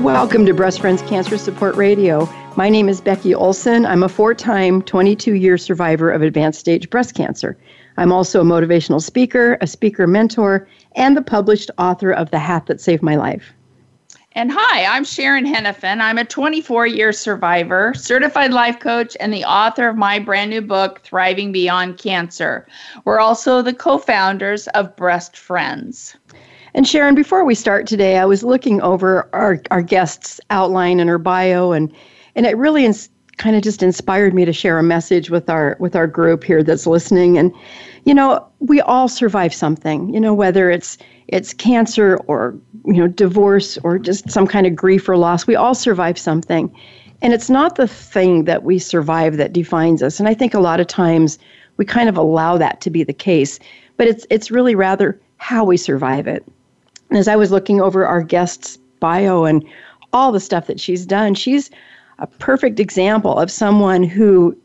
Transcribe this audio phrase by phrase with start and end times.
[0.00, 2.26] Welcome to Breast Friends Cancer Support Radio.
[2.56, 3.84] My name is Becky Olson.
[3.84, 7.54] I'm a four time, 22 year survivor of advanced stage breast cancer.
[7.98, 12.64] I'm also a motivational speaker, a speaker mentor, and the published author of The Hat
[12.64, 13.52] That Saved My Life.
[14.32, 16.00] And hi, I'm Sharon Henifin.
[16.00, 20.62] I'm a 24 year survivor, certified life coach, and the author of my brand new
[20.62, 22.66] book, Thriving Beyond Cancer.
[23.04, 26.16] We're also the co founders of Breast Friends.
[26.74, 31.10] And Sharon, before we start today, I was looking over our, our guest's outline and
[31.10, 31.92] her bio, and,
[32.36, 35.74] and it really ins- kind of just inspired me to share a message with our
[35.80, 37.38] with our group here that's listening.
[37.38, 37.52] And
[38.04, 40.12] you know, we all survive something.
[40.12, 44.76] You know, whether it's it's cancer or you know divorce or just some kind of
[44.76, 46.72] grief or loss, we all survive something.
[47.22, 50.20] And it's not the thing that we survive that defines us.
[50.20, 51.38] And I think a lot of times
[51.78, 53.58] we kind of allow that to be the case,
[53.96, 56.44] but it's it's really rather how we survive it.
[57.12, 59.64] As I was looking over our guest's bio and
[60.12, 61.70] all the stuff that she's done, she's
[62.18, 64.56] a perfect example of someone who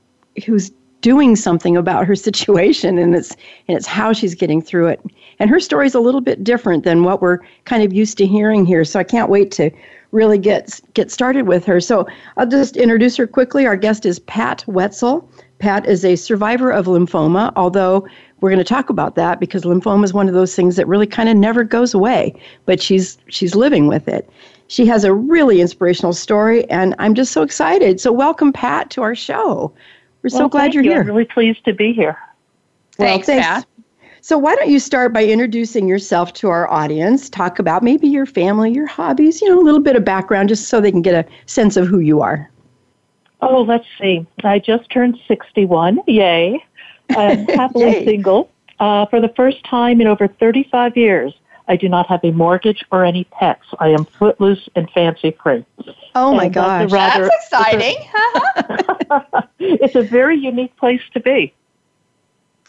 [0.46, 3.32] who's doing something about her situation and it's
[3.68, 5.02] and it's how she's getting through it.
[5.40, 8.26] And her story is a little bit different than what we're kind of used to
[8.26, 8.84] hearing here.
[8.84, 9.70] So I can't wait to
[10.12, 11.80] really get get started with her.
[11.80, 12.08] So
[12.38, 13.66] I'll just introduce her quickly.
[13.66, 15.30] Our guest is Pat Wetzel.
[15.60, 18.08] Pat is a survivor of lymphoma, although
[18.46, 21.08] we're going to talk about that because lymphoma is one of those things that really
[21.08, 22.32] kind of never goes away,
[22.68, 24.30] but she's she's living with it.
[24.68, 28.00] She has a really inspirational story, and I'm just so excited.
[28.00, 29.74] So, welcome, Pat, to our show.
[30.22, 30.92] We're well, so glad you're you.
[30.92, 31.02] here.
[31.02, 32.20] I'm really pleased to be here.
[33.00, 33.66] Well, thanks, thanks, Pat.
[34.22, 37.32] So, why don't you start by introducing yourself to our audience?
[37.32, 40.68] Talk about maybe your family, your hobbies, you know, a little bit of background just
[40.68, 42.48] so they can get a sense of who you are.
[43.42, 44.24] Oh, let's see.
[44.44, 46.00] I just turned 61.
[46.06, 46.64] Yay.
[47.10, 48.50] I'm happily single.
[48.80, 51.34] Uh, for the first time in over 35 years,
[51.68, 53.64] I do not have a mortgage or any pets.
[53.80, 55.66] I am footloose and fancy free.
[56.14, 56.92] Oh my And gosh.
[56.92, 57.96] that's a rather- That's exciting.
[59.60, 61.54] it's a very unique place to be.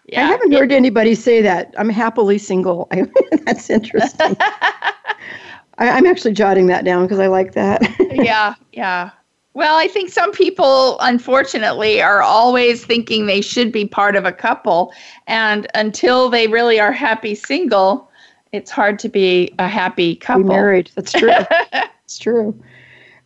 [0.07, 0.23] yeah.
[0.23, 1.75] I haven't heard anybody say that.
[1.79, 2.89] I'm happily single.
[2.91, 3.05] I,
[3.45, 4.37] that's interesting.
[4.41, 7.83] I, I'm actually jotting that down because I like that.
[8.13, 9.11] yeah, yeah.
[9.57, 14.31] Well, I think some people, unfortunately, are always thinking they should be part of a
[14.31, 14.93] couple.
[15.27, 18.11] And until they really are happy single,
[18.53, 20.45] it's hard to be a happy Be couple.
[20.45, 20.91] married.
[20.95, 21.31] That's true.
[22.05, 22.63] it's true.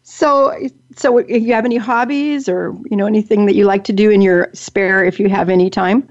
[0.05, 0.57] So,
[0.95, 4.21] so you have any hobbies or you know anything that you like to do in
[4.21, 6.09] your spare if you have any time?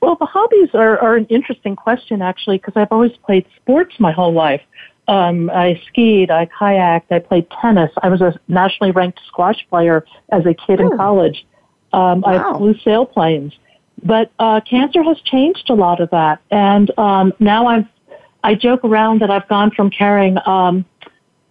[0.00, 4.12] Well, the hobbies are, are an interesting question, actually, because I've always played sports my
[4.12, 4.62] whole life.
[5.08, 7.90] Um, I skied, I kayaked, I played tennis.
[8.02, 10.90] I was a nationally ranked squash player as a kid Oh.
[10.90, 11.46] in college.
[11.92, 12.54] Um, Wow.
[12.54, 13.52] I flew sailplanes.
[14.02, 16.40] But uh, cancer has changed a lot of that.
[16.50, 17.88] And um, now I'm,
[18.44, 20.84] I joke around that I've gone from carrying, um,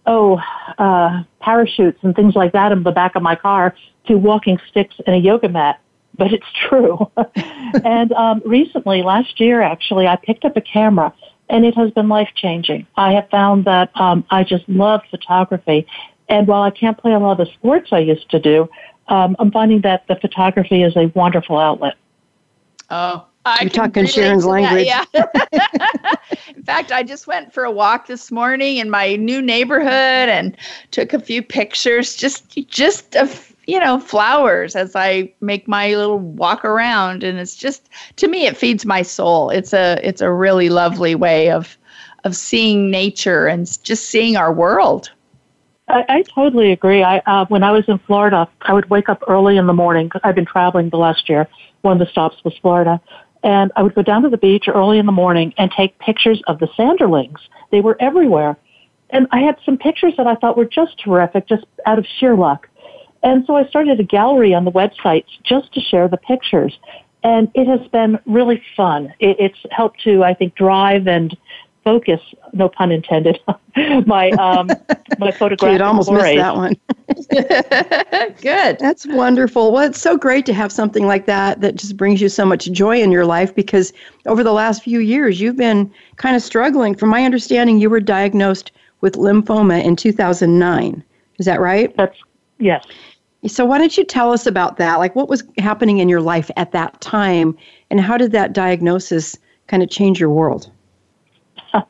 [0.06, 0.40] oh,
[0.78, 3.74] uh, parachutes and things like that in the back of my car
[4.06, 5.80] to walking sticks and a yoga mat.
[6.16, 7.10] But it's true.
[7.84, 11.12] and um, recently, last year actually, I picked up a camera
[11.50, 12.86] and it has been life changing.
[12.96, 15.86] I have found that um, I just love photography.
[16.28, 18.68] And while I can't play a lot of the sports I used to do,
[19.08, 21.94] um, I'm finding that the photography is a wonderful outlet.
[22.88, 24.86] Oh, I You're talking Sharon's to that, language.
[24.86, 25.04] Yeah.
[26.54, 30.56] in fact, I just went for a walk this morning in my new neighborhood and
[30.92, 36.18] took a few pictures, just just of you know flowers as I make my little
[36.18, 39.50] walk around, and it's just to me it feeds my soul.
[39.50, 41.78] It's a it's a really lovely way of
[42.24, 45.10] of seeing nature and just seeing our world.
[45.88, 47.02] I, I totally agree.
[47.02, 50.08] I uh, when I was in Florida, I would wake up early in the morning.
[50.08, 51.46] 'cause I've been traveling the last year.
[51.82, 53.00] One of the stops was Florida,
[53.42, 56.42] and I would go down to the beach early in the morning and take pictures
[56.46, 57.40] of the sanderlings.
[57.70, 58.56] They were everywhere,
[59.10, 62.34] and I had some pictures that I thought were just terrific, just out of sheer
[62.36, 62.68] luck.
[63.22, 66.78] And so I started a gallery on the website just to share the pictures,
[67.22, 69.12] and it has been really fun.
[69.18, 71.36] It, it's helped to, I think, drive and
[71.84, 72.20] focus,
[72.52, 73.38] no pun intended,
[74.06, 74.68] my um,
[75.18, 76.36] my photographic Kid almost forays.
[76.36, 76.76] missed that one.
[78.40, 78.78] Good.
[78.78, 79.72] That's wonderful.
[79.72, 82.70] Well, it's so great to have something like that that just brings you so much
[82.70, 83.92] joy in your life because
[84.26, 86.94] over the last few years, you've been kind of struggling.
[86.94, 91.04] From my understanding, you were diagnosed with lymphoma in 2009.
[91.38, 91.94] Is that right?
[91.96, 92.16] That's
[92.58, 92.84] yes.
[93.46, 94.98] So, why don't you tell us about that?
[94.98, 97.56] Like, what was happening in your life at that time,
[97.90, 100.70] and how did that diagnosis kind of change your world?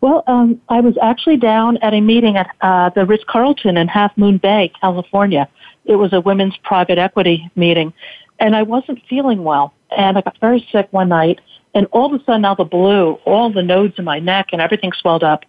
[0.00, 3.88] Well, um, I was actually down at a meeting at uh, the Ritz Carlton in
[3.88, 5.48] Half Moon Bay, California.
[5.86, 7.90] It was a women's private equity meeting,
[8.38, 9.72] and I wasn't feeling well.
[9.96, 11.40] And I got very sick one night,
[11.74, 14.48] and all of a sudden, out of the blue, all the nodes in my neck
[14.52, 15.44] and everything swelled up.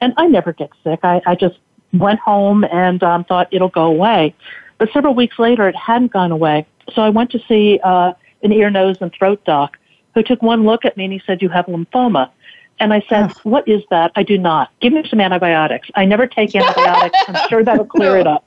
[0.00, 1.00] And I never get sick.
[1.02, 1.58] I, I just
[1.92, 4.34] went home and um, thought it'll go away.
[4.78, 6.66] But several weeks later, it hadn't gone away.
[6.92, 8.12] So I went to see uh,
[8.42, 9.78] an ear, nose, and throat doc
[10.14, 12.30] who took one look at me and he said, You have lymphoma.
[12.78, 13.40] And I said, oh.
[13.44, 14.12] What is that?
[14.16, 14.70] I do not.
[14.80, 15.88] Give me some antibiotics.
[15.94, 17.18] I never take antibiotics.
[17.28, 18.44] I'm sure that'll clear it up.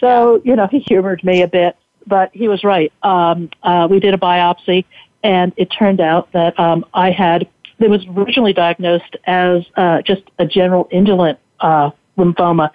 [0.00, 1.76] So, you know, he humored me a bit,
[2.06, 2.92] but he was right.
[3.02, 4.84] Um, uh, we did a biopsy,
[5.22, 7.48] and it turned out that um, I had,
[7.78, 12.70] it was originally diagnosed as uh, just a general indolent uh, lymphoma.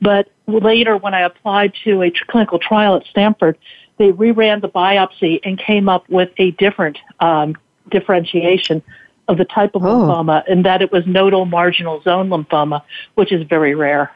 [0.00, 0.28] But
[0.60, 3.58] later, when I applied to a clinical trial at Stanford,
[3.98, 7.56] they reran the biopsy and came up with a different um,
[7.90, 8.82] differentiation
[9.28, 9.86] of the type of oh.
[9.86, 12.82] lymphoma, and that it was nodal marginal zone lymphoma,
[13.14, 14.10] which is very rare.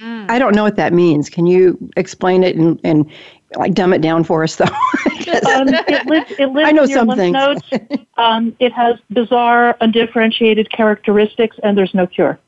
[0.00, 0.30] Mm.
[0.30, 1.28] I don't know what that means.
[1.28, 3.10] Can you explain it and, and
[3.56, 4.64] like dumb it down for us, though?
[4.64, 7.32] um, it lives, it lives I know some things.
[7.32, 7.62] Nodes.
[8.16, 12.38] um, it has bizarre, undifferentiated characteristics, and there's no cure.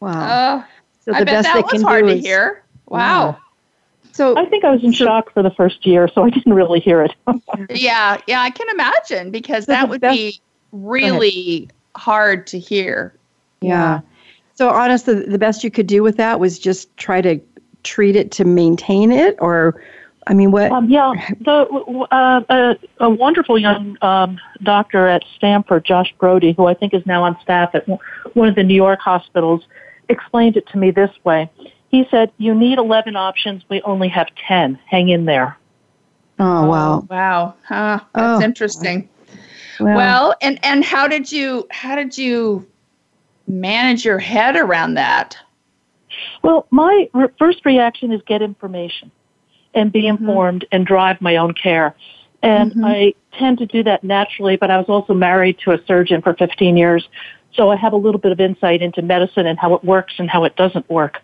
[0.00, 0.10] Wow.
[0.10, 0.64] Uh,
[1.12, 2.62] so the I bet best that was hard to is, hear.
[2.86, 2.98] Wow.
[2.98, 3.38] wow.
[4.12, 6.52] So I think I was in so, shock for the first year, so I didn't
[6.52, 7.14] really hear it.
[7.70, 10.40] yeah, yeah, I can imagine because that would be
[10.72, 13.14] really hard to hear.
[13.60, 14.00] Yeah.
[14.54, 17.40] So honestly, the best you could do with that was just try to
[17.82, 19.80] treat it to maintain it, or
[20.26, 20.70] I mean, what?
[20.70, 26.66] Um, yeah, the uh, a, a, wonderful young um, doctor at Stanford, Josh Brody, who
[26.66, 27.86] I think is now on staff at
[28.34, 29.64] one of the New York hospitals,
[30.10, 31.50] explained it to me this way.
[31.88, 33.64] He said, "You need eleven options.
[33.68, 34.78] We only have ten.
[34.86, 35.56] Hang in there."
[36.38, 37.00] Oh wow!
[37.00, 37.54] Oh, wow!
[37.66, 38.44] Huh, that's oh.
[38.44, 39.08] interesting.
[39.78, 42.66] Well, well, and and how did you how did you
[43.48, 45.36] manage your head around that?
[46.42, 49.10] Well, my re- first reaction is get information
[49.74, 50.24] and be mm-hmm.
[50.24, 51.94] informed and drive my own care.
[52.42, 52.84] And mm-hmm.
[52.84, 56.34] I tend to do that naturally, but I was also married to a surgeon for
[56.34, 57.08] 15 years.
[57.54, 60.30] So I have a little bit of insight into medicine and how it works and
[60.30, 61.18] how it doesn't work.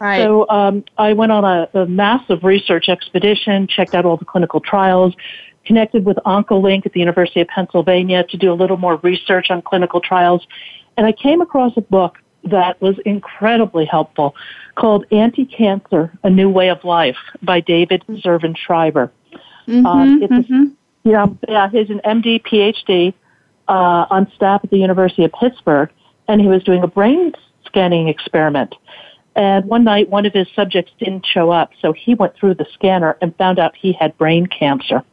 [0.00, 0.22] Right.
[0.22, 4.60] So um, I went on a, a massive research expedition, checked out all the clinical
[4.60, 5.14] trials,
[5.64, 9.62] connected with OncoLink at the University of Pennsylvania to do a little more research on
[9.62, 10.46] clinical trials.
[10.96, 14.34] And I came across a book that was incredibly helpful
[14.74, 19.12] called Anti-Cancer, A New Way of Life by David Servan Schreiber.
[19.68, 20.64] Mm-hmm, uh, it's mm-hmm.
[20.64, 23.14] a, yeah, yeah, he's an MD, PhD
[23.70, 25.90] uh, on staff at the University of Pittsburgh,
[26.26, 27.32] and he was doing a brain
[27.64, 28.74] scanning experiment.
[29.36, 32.66] And one night, one of his subjects didn't show up, so he went through the
[32.74, 35.04] scanner and found out he had brain cancer.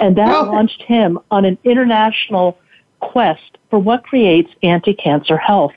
[0.00, 2.58] And that launched him on an international
[3.00, 5.72] quest for what creates anti-cancer health.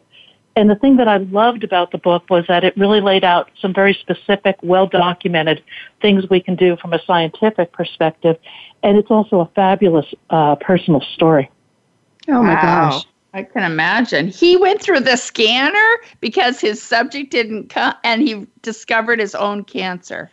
[0.56, 3.52] And the thing that I loved about the book was that it really laid out
[3.62, 5.62] some very specific, well-documented
[6.02, 8.38] things we can do from a scientific perspective.
[8.84, 11.50] And it's also a fabulous uh, personal story.
[12.32, 12.90] Oh my wow.
[12.92, 13.06] gosh.
[13.34, 14.28] I can imagine.
[14.28, 19.64] He went through the scanner because his subject didn't come and he discovered his own
[19.64, 20.30] cancer.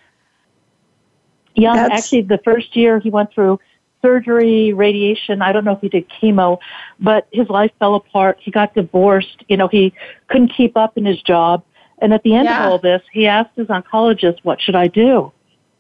[1.55, 2.05] Yeah, That's...
[2.05, 3.61] actually, the first year he went through
[4.03, 5.43] surgery, radiation.
[5.43, 6.59] I don't know if he did chemo,
[7.01, 8.39] but his life fell apart.
[8.41, 9.45] He got divorced.
[9.49, 9.93] You know, he
[10.29, 11.65] couldn't keep up in his job.
[12.01, 12.67] And at the end yeah.
[12.67, 15.33] of all this, he asked his oncologist, What should I do?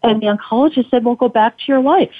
[0.03, 2.15] And the oncologist said, Well, go back to your life.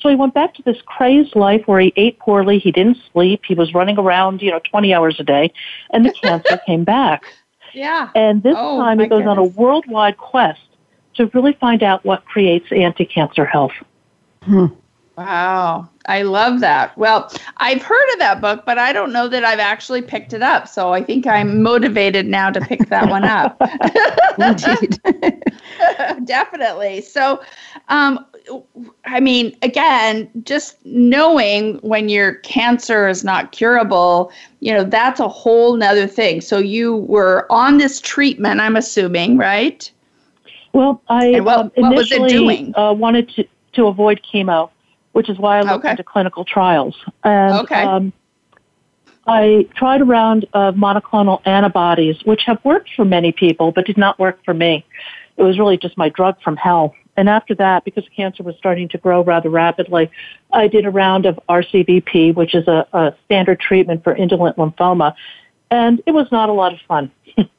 [0.00, 3.42] So he went back to this crazed life where he ate poorly, he didn't sleep,
[3.46, 5.52] he was running around, you know, 20 hours a day,
[5.90, 7.24] and the cancer came back.
[7.74, 8.10] Yeah.
[8.14, 9.30] And this oh, time he goes goodness.
[9.30, 10.60] on a worldwide quest
[11.14, 13.72] to really find out what creates anti-cancer health.
[14.42, 14.66] Hmm.
[15.16, 15.88] Wow.
[16.06, 16.96] I love that.
[16.96, 20.42] Well, I've heard of that book, but I don't know that I've actually picked it
[20.42, 20.68] up.
[20.68, 23.60] So I think I'm motivated now to pick that one up.
[24.38, 25.00] Indeed.
[26.24, 27.02] Definitely.
[27.02, 27.42] So,
[27.88, 28.24] um,
[29.04, 35.28] I mean, again, just knowing when your cancer is not curable, you know, that's a
[35.28, 36.40] whole nother thing.
[36.40, 39.90] So you were on this treatment, I'm assuming, right?
[40.72, 44.70] Well, I what, um, initially uh, wanted to, to avoid chemo
[45.18, 45.90] which is why I looked okay.
[45.90, 46.96] into clinical trials.
[47.24, 47.82] And okay.
[47.82, 48.12] um,
[49.26, 53.98] I tried a round of monoclonal antibodies, which have worked for many people, but did
[53.98, 54.86] not work for me.
[55.36, 56.94] It was really just my drug from hell.
[57.18, 60.08] And after that, because cancer was starting to grow rather rapidly,
[60.52, 65.16] I did a round of RCVP, which is a, a standard treatment for indolent lymphoma.
[65.68, 67.10] And it was not a lot of fun.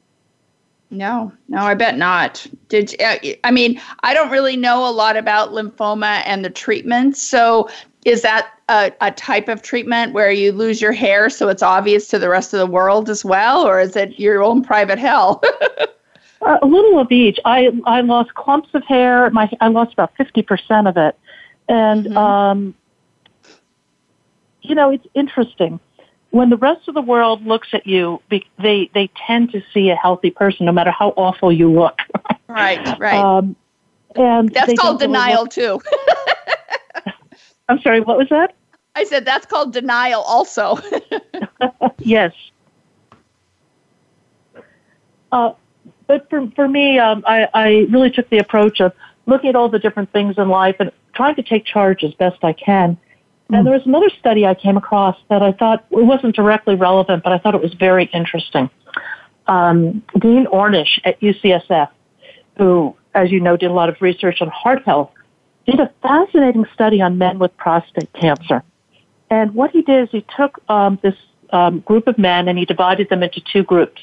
[0.92, 2.48] No, no, I bet not.
[2.68, 7.22] Did uh, I mean I don't really know a lot about lymphoma and the treatments.
[7.22, 7.70] So
[8.06, 12.08] is that a, a type of treatment where you lose your hair so it's obvious
[12.08, 15.44] to the rest of the world as well, or is it your own private hell?
[16.41, 17.38] Uh, a little of each.
[17.43, 19.29] I I lost clumps of hair.
[19.31, 21.17] My I lost about fifty percent of it,
[21.67, 22.17] and mm-hmm.
[22.17, 22.75] um,
[24.62, 25.79] you know it's interesting
[26.31, 28.22] when the rest of the world looks at you.
[28.29, 32.00] They they tend to see a healthy person, no matter how awful you look.
[32.48, 33.19] right, right.
[33.19, 33.55] Um,
[34.15, 35.81] and that's called denial look- too.
[37.69, 38.01] I'm sorry.
[38.01, 38.55] What was that?
[38.96, 40.79] I said that's called denial also.
[42.00, 42.34] yes.
[45.31, 45.51] Uh,
[46.10, 48.94] but for, for me, um, I, I really took the approach of
[49.28, 52.44] looking at all the different things in life and trying to take charge as best
[52.44, 52.98] I can.
[53.51, 57.24] And there was another study I came across that I thought it wasn't directly relevant,
[57.24, 58.72] but I thought it was very interesting.
[59.46, 61.89] Um, Dean Ornish at UCSF,
[62.58, 65.12] who, as you know, did a lot of research on heart health,
[65.68, 68.63] did a fascinating study on men with prostate cancer.
[69.30, 71.16] And what he did is he took um, this
[71.51, 74.01] um, group of men and he divided them into two groups.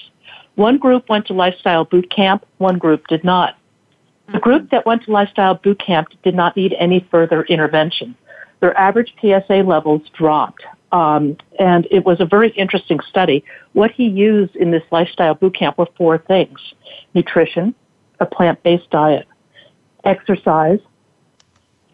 [0.56, 3.56] One group went to lifestyle boot camp, one group did not.
[4.32, 8.16] The group that went to lifestyle boot camp did not need any further intervention.
[8.60, 10.64] Their average PSA levels dropped.
[10.92, 13.44] Um, and it was a very interesting study.
[13.74, 16.58] What he used in this lifestyle boot camp were four things
[17.12, 17.74] nutrition,
[18.18, 19.26] a plant based diet,
[20.04, 20.80] exercise,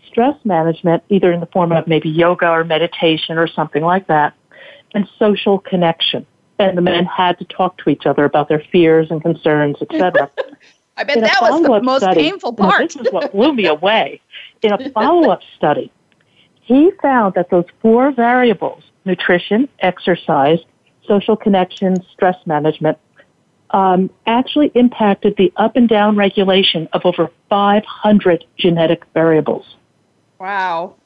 [0.08, 4.34] stress management, either in the form of maybe yoga or meditation or something like that,
[4.94, 6.26] and social connection
[6.68, 10.30] and the men had to talk to each other about their fears and concerns, etc.
[10.96, 12.92] I bet in that was the most study, painful part.
[12.92, 14.20] this is what blew me away.
[14.60, 15.90] In a follow-up study,
[16.60, 20.58] he found that those four variables, nutrition, exercise,
[21.06, 22.98] social connection, stress management,
[23.70, 29.76] um, actually impacted the up and down regulation of over 500 genetic variables.
[30.38, 30.96] Wow.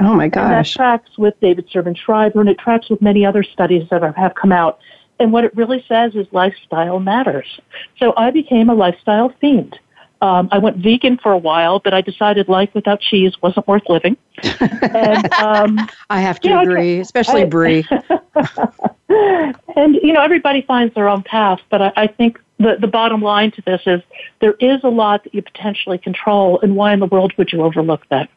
[0.00, 0.42] Oh my gosh.
[0.42, 4.02] And that tracks with David Servan Schreiber and it tracks with many other studies that
[4.16, 4.78] have come out.
[5.18, 7.60] And what it really says is lifestyle matters.
[7.98, 9.78] So I became a lifestyle fiend.
[10.20, 13.82] Um, I went vegan for a while, but I decided life without cheese wasn't worth
[13.88, 14.16] living.
[14.62, 15.78] and, um,
[16.08, 17.86] I have to agree, especially I, brie.
[19.08, 23.20] and you know, everybody finds their own path, but I, I think the the bottom
[23.20, 24.00] line to this is
[24.40, 27.62] there is a lot that you potentially control, and why in the world would you
[27.62, 28.30] overlook that?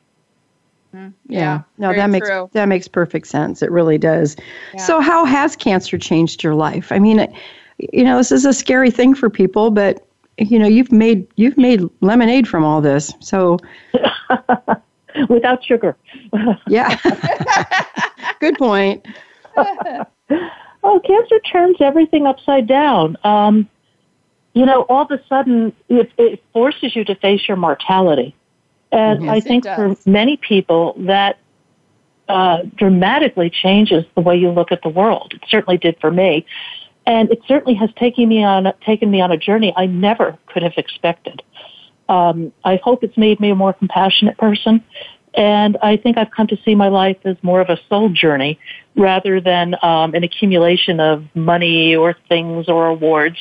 [0.95, 1.09] Mm-hmm.
[1.27, 1.39] Yeah.
[1.39, 1.61] yeah.
[1.77, 2.49] No, that makes true.
[2.53, 3.61] that makes perfect sense.
[3.61, 4.35] It really does.
[4.73, 4.81] Yeah.
[4.81, 6.91] So how has cancer changed your life?
[6.91, 7.27] I mean,
[7.77, 10.05] you know, this is a scary thing for people, but
[10.37, 13.13] you know, you've made you've made lemonade from all this.
[13.19, 13.59] So
[15.29, 15.95] without sugar.
[16.67, 16.97] yeah.
[18.39, 19.05] Good point.
[19.57, 23.17] oh, cancer turns everything upside down.
[23.23, 23.69] Um,
[24.53, 28.35] you know, all of a sudden, it, it forces you to face your mortality.
[28.91, 31.39] And yes, I think for many people, that
[32.29, 35.33] uh, dramatically changes the way you look at the world.
[35.33, 36.45] It certainly did for me.
[37.05, 40.61] And it certainly has taken me on, taken me on a journey I never could
[40.61, 41.41] have expected.
[42.09, 44.83] Um, I hope it's made me a more compassionate person.
[45.33, 48.59] And I think I've come to see my life as more of a soul journey
[48.95, 53.37] rather than um, an accumulation of money or things or awards.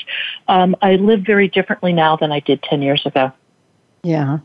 [0.47, 3.33] Um, I live very differently now than I did 10 years ago.
[4.03, 4.39] Yeah.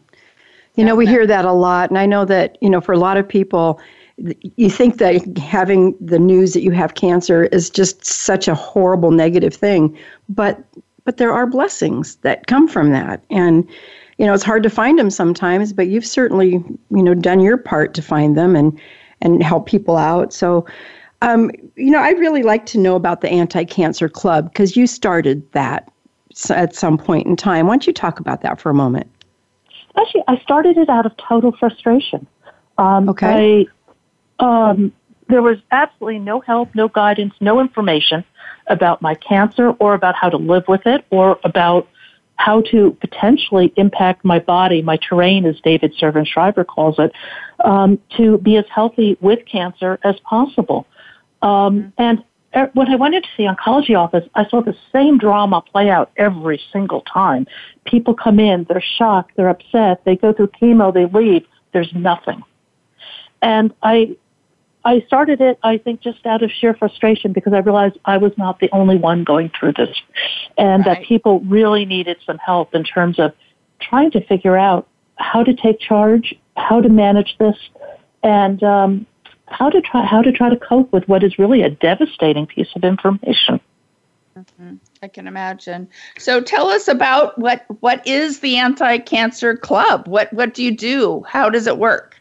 [0.76, 1.90] You know, we hear that a lot.
[1.90, 3.80] And I know that, you know, for a lot of people,
[4.18, 9.12] you think that having the news that you have cancer is just such a horrible
[9.12, 9.98] negative thing.
[10.30, 10.64] But
[11.04, 13.24] but there are blessings that come from that.
[13.30, 13.68] And
[14.18, 16.52] you know, it's hard to find them sometimes, but you've certainly,
[16.92, 18.80] you know, done your part to find them and
[19.22, 20.32] and help people out.
[20.34, 20.66] So
[21.22, 25.50] um, you know, I'd really like to know about the Anti-Cancer Club because you started
[25.52, 25.92] that
[26.50, 27.68] at some point in time.
[27.68, 29.08] Why don't you talk about that for a moment?
[29.98, 32.28] Actually, I started it out of total frustration.
[32.78, 33.68] Um, okay.
[34.40, 34.92] I, um,
[35.28, 38.24] there was absolutely no help, no guidance, no information
[38.68, 41.88] about my cancer or about how to live with it or about
[42.36, 47.12] how to potentially impact my body, my terrain, as David Servan Schreiber calls it,
[47.64, 50.88] um, to be as healthy with cancer as possible.
[51.42, 52.24] Um, and Er,
[52.74, 56.62] when I went into the oncology office, I saw the same drama play out every
[56.72, 57.48] single time.
[57.86, 62.44] People come in, they're shocked, they're upset, they go through chemo, they leave, there's nothing.
[63.42, 64.18] And I,
[64.84, 68.34] I started it, I think, just out of sheer frustration because I realized I was
[68.38, 69.96] not the only one going through this.
[70.58, 71.00] And right.
[71.00, 73.34] that people really needed some help in terms of
[73.80, 77.56] trying to figure out how to take charge, how to manage this,
[78.24, 79.08] and um,
[79.52, 82.70] how to try how to try to cope with what is really a devastating piece
[82.76, 83.60] of information.
[84.38, 84.76] Mm-hmm.
[85.04, 85.90] I can imagine.
[86.18, 90.08] So tell us about what what is the anti-cancer club?
[90.08, 91.24] What what do you do?
[91.28, 92.16] How does it work?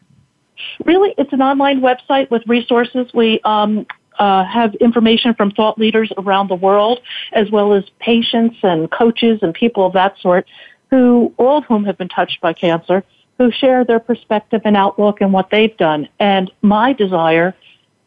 [0.84, 3.12] Really, it's an online website with resources.
[3.14, 3.86] We um,
[4.18, 7.00] uh, have information from thought leaders around the world,
[7.32, 10.46] as well as patients and coaches and people of that sort,
[10.90, 13.04] who all of whom have been touched by cancer,
[13.40, 16.06] who share their perspective and outlook and what they've done.
[16.18, 17.56] And my desire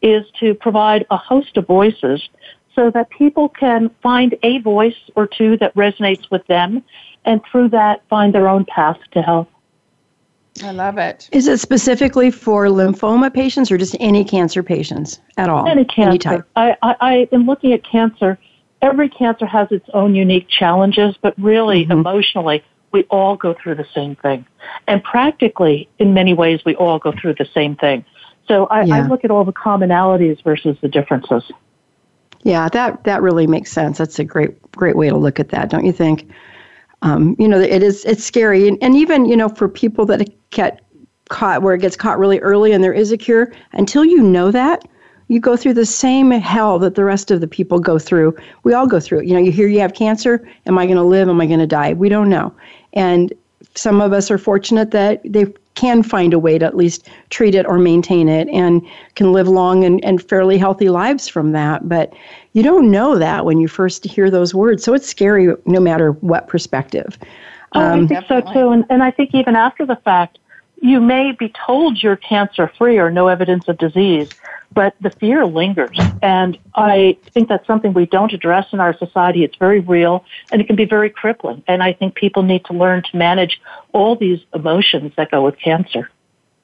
[0.00, 2.28] is to provide a host of voices
[2.72, 6.84] so that people can find a voice or two that resonates with them
[7.24, 9.48] and through that find their own path to health.
[10.62, 11.28] I love it.
[11.32, 15.66] Is it specifically for lymphoma patients or just any cancer patients at all?
[15.66, 16.46] Any cancer.
[16.54, 18.38] I, I, I am looking at cancer.
[18.82, 21.90] Every cancer has its own unique challenges, but really, mm-hmm.
[21.90, 22.62] emotionally,
[22.94, 24.46] we all go through the same thing.
[24.86, 28.04] And practically, in many ways, we all go through the same thing.
[28.48, 28.96] So I, yeah.
[28.96, 31.50] I look at all the commonalities versus the differences.
[32.44, 33.98] Yeah, that, that really makes sense.
[33.98, 36.30] That's a great great way to look at that, don't you think?
[37.02, 40.28] Um, you know, it is it's scary, and, and even you know for people that
[40.50, 40.80] get
[41.30, 44.50] caught where it gets caught really early and there is a cure, until you know
[44.50, 44.84] that,
[45.28, 48.36] you go through the same hell that the rest of the people go through.
[48.62, 49.26] We all go through it.
[49.26, 50.46] You know, you hear you have cancer.
[50.66, 51.28] Am I going to live?
[51.28, 51.94] Am I going to die?
[51.94, 52.54] We don't know.
[52.94, 53.32] And
[53.74, 57.54] some of us are fortunate that they can find a way to at least treat
[57.54, 58.80] it or maintain it and
[59.16, 61.88] can live long and, and fairly healthy lives from that.
[61.88, 62.12] But
[62.52, 64.84] you don't know that when you first hear those words.
[64.84, 67.18] So it's scary no matter what perspective.
[67.72, 68.70] Oh, um, I think so too.
[68.70, 70.38] And, and I think even after the fact,
[70.80, 74.30] you may be told you're cancer free or no evidence of disease,
[74.74, 75.98] but the fear lingers.
[76.22, 79.44] And I think that's something we don't address in our society.
[79.44, 81.62] It's very real and it can be very crippling.
[81.68, 83.60] And I think people need to learn to manage
[83.92, 86.10] all these emotions that go with cancer.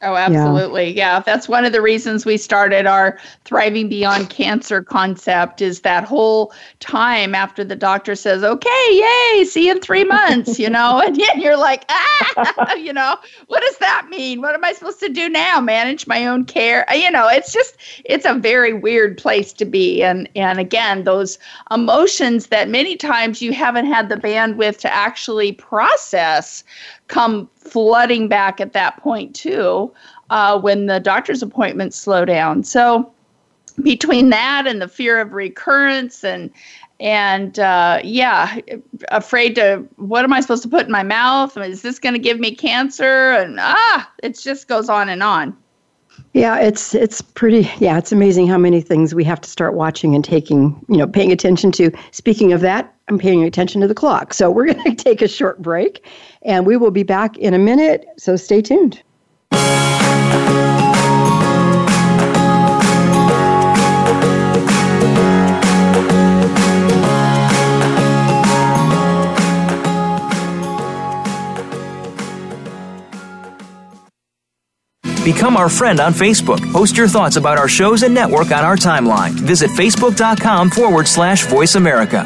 [0.02, 0.88] Oh, absolutely.
[0.92, 1.16] Yeah.
[1.16, 1.21] yeah.
[1.21, 6.54] That's one of the reasons we started our Thriving Beyond Cancer concept is that whole
[6.78, 11.19] time after the doctor says, okay, yay, see you in three months, you know, and
[11.37, 13.16] you're like, ah, you know,
[13.49, 14.40] what does that mean?
[14.40, 15.60] What am I supposed to do now?
[15.60, 16.89] Manage my own care?
[16.89, 20.02] Uh, you know, it's just, it's a very weird place to be.
[20.02, 21.39] And, and again, those
[21.71, 26.65] emotions that many times you haven't had the bandwidth to actually process
[27.10, 29.92] come flooding back at that point too
[30.30, 32.64] uh, when the doctor's appointments slow down.
[32.64, 33.12] So
[33.82, 36.50] between that and the fear of recurrence and
[36.99, 38.58] and uh, yeah
[39.08, 41.56] afraid to what am i supposed to put in my mouth?
[41.56, 43.32] Is this going to give me cancer?
[43.32, 45.56] And ah it just goes on and on
[46.33, 50.15] yeah, it's it's pretty yeah, it's amazing how many things we have to start watching
[50.15, 51.91] and taking, you know, paying attention to.
[52.13, 54.33] Speaking of that, I'm paying attention to the clock.
[54.33, 56.06] So we're going to take a short break
[56.43, 59.02] and we will be back in a minute, so stay tuned.
[75.25, 76.73] Become our friend on Facebook.
[76.73, 79.33] Post your thoughts about our shows and network on our timeline.
[79.33, 82.25] Visit facebook.com forward slash voice America.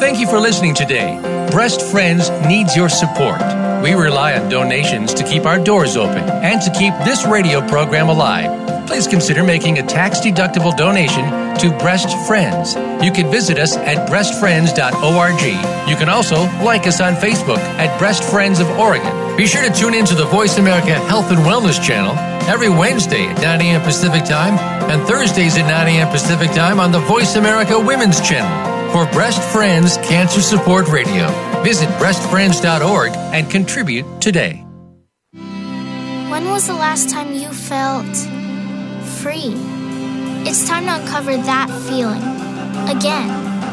[0.00, 1.18] Thank you for listening today.
[1.52, 3.40] Breast Friends needs your support.
[3.82, 8.08] We rely on donations to keep our doors open and to keep this radio program
[8.08, 8.86] alive.
[8.88, 11.24] Please consider making a tax deductible donation
[11.58, 12.74] to Breast Friends.
[13.04, 15.88] You can visit us at breastfriends.org.
[15.88, 19.72] You can also like us on Facebook at Breast Friends of Oregon be sure to
[19.72, 22.12] tune in to the Voice America Health and Wellness channel
[22.50, 23.80] every Wednesday at 9 a.m.
[23.82, 24.58] Pacific Time
[24.90, 26.08] and Thursdays at 9 a.m.
[26.08, 31.28] Pacific Time on the Voice America Women's channel for Breast Friends Cancer Support Radio.
[31.62, 34.64] Visit breastfriends.org and contribute today.
[35.32, 38.16] When was the last time you felt
[39.22, 39.54] free?
[40.50, 42.22] It's time to uncover that feeling
[42.90, 43.28] again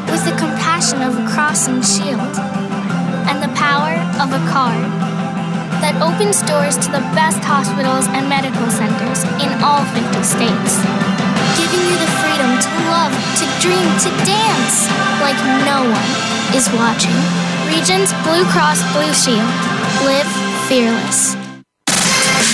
[0.06, 2.20] with the compassion of a cross and shield
[3.26, 5.15] and the power of a card
[5.84, 10.80] that opens doors to the best hospitals and medical centers in all 50 states,
[11.56, 14.88] giving you the freedom to love, to dream, to dance
[15.20, 16.10] like no one
[16.56, 17.16] is watching.
[17.68, 19.50] Regence Blue Cross Blue Shield.
[20.04, 20.28] Live
[20.68, 21.45] fearless.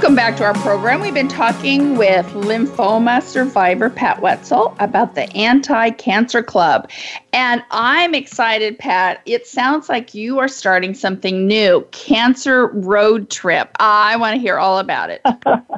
[0.00, 1.02] Welcome back to our program.
[1.02, 6.88] We've been talking with lymphoma survivor Pat Wetzel about the Anti Cancer Club.
[7.34, 9.20] And I'm excited, Pat.
[9.26, 13.68] It sounds like you are starting something new Cancer Road Trip.
[13.78, 15.20] I want to hear all about it.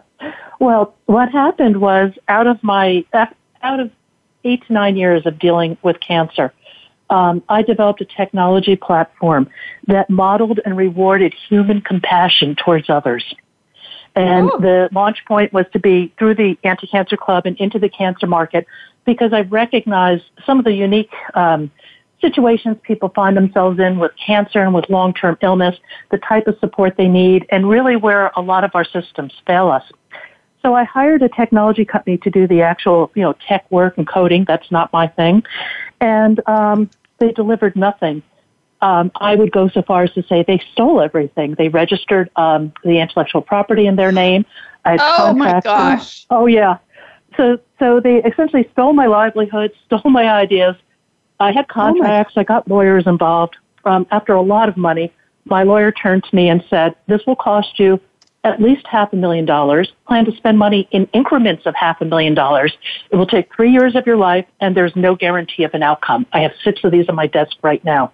[0.61, 3.91] well, what happened was out of my, out of
[4.45, 6.53] eight to nine years of dealing with cancer,
[7.11, 9.51] um, I developed a technology platform
[9.89, 13.35] that modeled and rewarded human compassion towards others.
[14.15, 14.59] And oh.
[14.59, 18.67] the launch point was to be through the anti-cancer club and into the cancer market
[19.05, 21.71] because I recognize some of the unique um,
[22.21, 25.77] situations people find themselves in with cancer and with long-term illness,
[26.11, 29.69] the type of support they need, and really where a lot of our systems fail
[29.69, 29.85] us.
[30.63, 34.07] So I hired a technology company to do the actual, you know, tech work and
[34.07, 34.45] coding.
[34.45, 35.43] That's not my thing.
[36.01, 38.23] And um, they delivered nothing
[38.83, 41.55] um, I would go so far as to say they stole everything.
[41.55, 44.45] They registered um, the intellectual property in their name.
[44.85, 46.27] I oh my gosh!
[46.29, 46.79] Oh yeah.
[47.37, 50.75] So so they essentially stole my livelihood, stole my ideas.
[51.39, 52.35] I had oh, contracts.
[52.37, 53.57] Oh I got lawyers involved.
[53.85, 55.13] Um, after a lot of money,
[55.45, 58.01] my lawyer turned to me and said, "This will cost you
[58.43, 59.93] at least half a million dollars.
[60.09, 62.77] Plan to spend money in increments of half a million dollars.
[63.13, 66.27] It will take three years of your life, and there's no guarantee of an outcome.
[66.33, 68.11] I have six of these on my desk right now."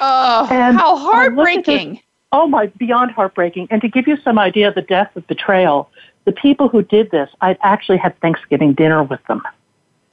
[0.00, 2.00] Oh, and how heartbreaking.
[2.32, 3.68] oh my, beyond heartbreaking.
[3.70, 5.90] And to give you some idea of the depth of betrayal,
[6.24, 9.42] the people who did this, I'd actually had Thanksgiving dinner with them.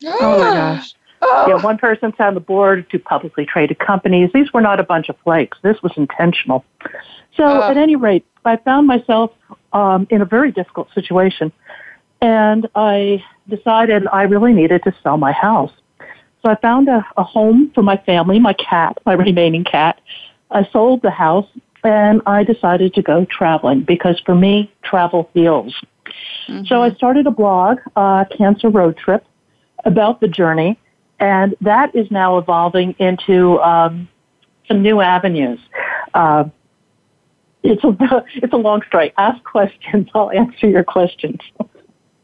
[0.06, 0.94] oh my gosh.
[1.26, 1.46] Oh.
[1.48, 4.30] Yeah, one person sat on the board of two publicly traded companies.
[4.34, 5.58] These were not a bunch of flakes.
[5.62, 6.66] This was intentional.
[7.38, 7.64] So, oh.
[7.64, 9.32] at any rate, I found myself
[9.72, 11.52] um, in a very difficult situation,
[12.22, 15.72] and I decided I really needed to sell my house.
[16.44, 20.00] So I found a, a home for my family, my cat, my remaining cat.
[20.52, 21.48] I sold the house
[21.84, 25.74] and I decided to go traveling because for me, travel heals.
[26.48, 26.66] Mm-hmm.
[26.66, 29.26] So I started a blog, uh, Cancer Road Trip,
[29.86, 30.80] about the journey,
[31.20, 34.08] and that is now evolving into um,
[34.68, 35.60] some new avenues.
[36.14, 36.46] Uh,
[37.64, 37.96] it's a
[38.36, 39.14] it's a long story.
[39.18, 40.10] Ask questions.
[40.16, 41.40] I'll answer your questions.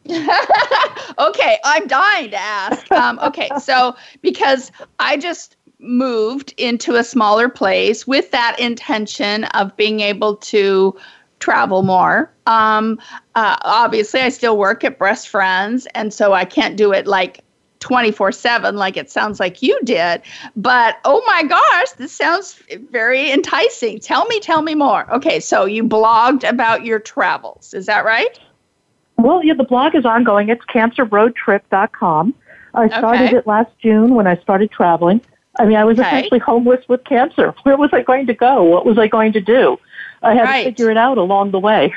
[1.19, 2.91] okay, I'm dying to ask.
[2.91, 9.75] Um, okay, so because I just moved into a smaller place with that intention of
[9.77, 10.95] being able to
[11.39, 12.31] travel more.
[12.47, 12.99] Um,
[13.35, 17.43] uh, obviously, I still work at Breast Friends, and so I can't do it like
[17.79, 20.21] 24 7 like it sounds like you did.
[20.55, 23.99] But oh my gosh, this sounds very enticing.
[23.99, 25.11] Tell me, tell me more.
[25.13, 28.37] Okay, so you blogged about your travels, is that right?
[29.23, 30.49] Well, yeah, the blog is ongoing.
[30.49, 32.33] It's cancerroadtrip.com.
[32.73, 33.37] I started okay.
[33.37, 35.21] it last June when I started traveling.
[35.57, 36.07] I mean, I was okay.
[36.07, 37.53] essentially homeless with cancer.
[37.63, 38.63] Where was I going to go?
[38.63, 39.77] What was I going to do?
[40.21, 40.63] I had right.
[40.63, 41.93] to figure it out along the way.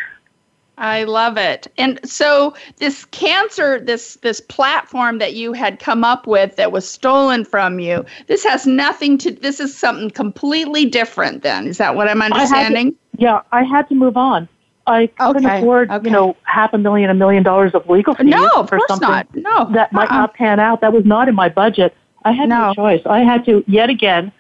[0.79, 1.69] I love it.
[1.77, 6.89] And so this cancer, this this platform that you had come up with that was
[6.89, 11.67] stolen from you, this has nothing to this is something completely different then.
[11.67, 12.89] Is that what I'm understanding?
[12.89, 14.49] I to, yeah, I had to move on.
[14.87, 15.59] I couldn't okay.
[15.59, 16.05] afford, okay.
[16.05, 18.89] you know, half a million, a million dollars of legal fees no, of for course
[18.89, 19.35] something not.
[19.35, 19.89] No, that uh-uh.
[19.93, 20.81] might not pan out.
[20.81, 21.95] That was not in my budget.
[22.25, 23.03] I had no, no choice.
[23.07, 24.33] I had to yet again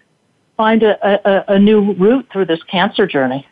[0.56, 0.96] find a,
[1.28, 3.46] a, a new route through this cancer journey.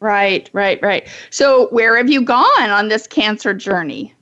[0.00, 1.08] Right, right, right.
[1.30, 4.12] So, where have you gone on this cancer journey?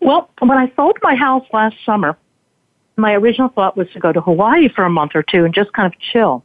[0.00, 2.16] Well, when I sold my house last summer,
[2.96, 5.72] my original thought was to go to Hawaii for a month or two and just
[5.72, 6.44] kind of chill.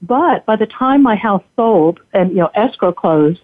[0.00, 3.40] But by the time my house sold and you know escrow closed,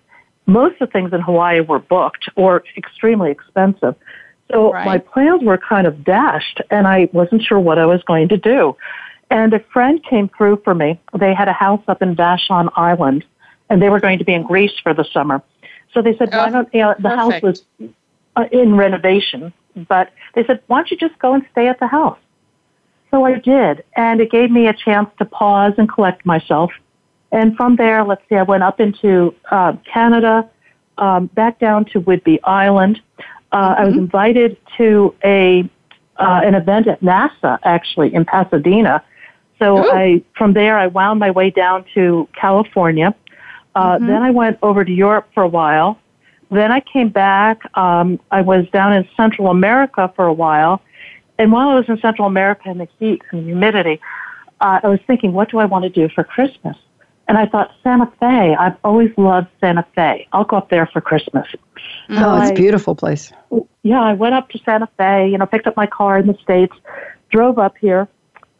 [0.49, 3.95] most of the things in Hawaii were booked or extremely expensive.
[4.51, 4.87] So right.
[4.87, 8.39] my plans were kind of dashed and I wasn't sure what I was going to
[8.39, 8.75] do.
[9.31, 10.99] And a friend came through for me.
[11.17, 13.25] They had a house up in Vashon Island
[13.69, 15.43] and they were going to be in Greece for the summer.
[15.93, 17.63] So they said, why oh, don't, you know, the house was
[18.37, 19.53] uh, in renovation,
[19.87, 22.19] but they said, why don't you just go and stay at the house?
[23.11, 26.71] So I did, and it gave me a chance to pause and collect myself
[27.31, 30.49] and from there, let's see, I went up into uh, Canada,
[30.97, 33.01] um, back down to Whidbey Island.
[33.53, 33.81] Uh, mm-hmm.
[33.81, 34.01] I was mm-hmm.
[34.01, 35.69] invited to a
[36.17, 39.05] uh, an event at NASA, actually in Pasadena.
[39.59, 39.91] So Ooh.
[39.91, 43.15] I from there I wound my way down to California.
[43.75, 44.07] Uh, mm-hmm.
[44.07, 45.99] Then I went over to Europe for a while.
[46.51, 47.61] Then I came back.
[47.77, 50.81] Um, I was down in Central America for a while,
[51.39, 54.01] And while I was in Central America in the heat and the humidity,
[54.61, 56.77] uh, I was thinking, what do I want to do for Christmas?
[57.29, 60.27] And I thought, Santa Fe, I've always loved Santa Fe.
[60.33, 61.47] I'll go up there for Christmas.
[62.09, 63.33] Oh, so it's a beautiful place.
[63.83, 66.37] Yeah, I went up to Santa Fe, you know, picked up my car in the
[66.43, 66.75] States,
[67.31, 68.09] drove up here,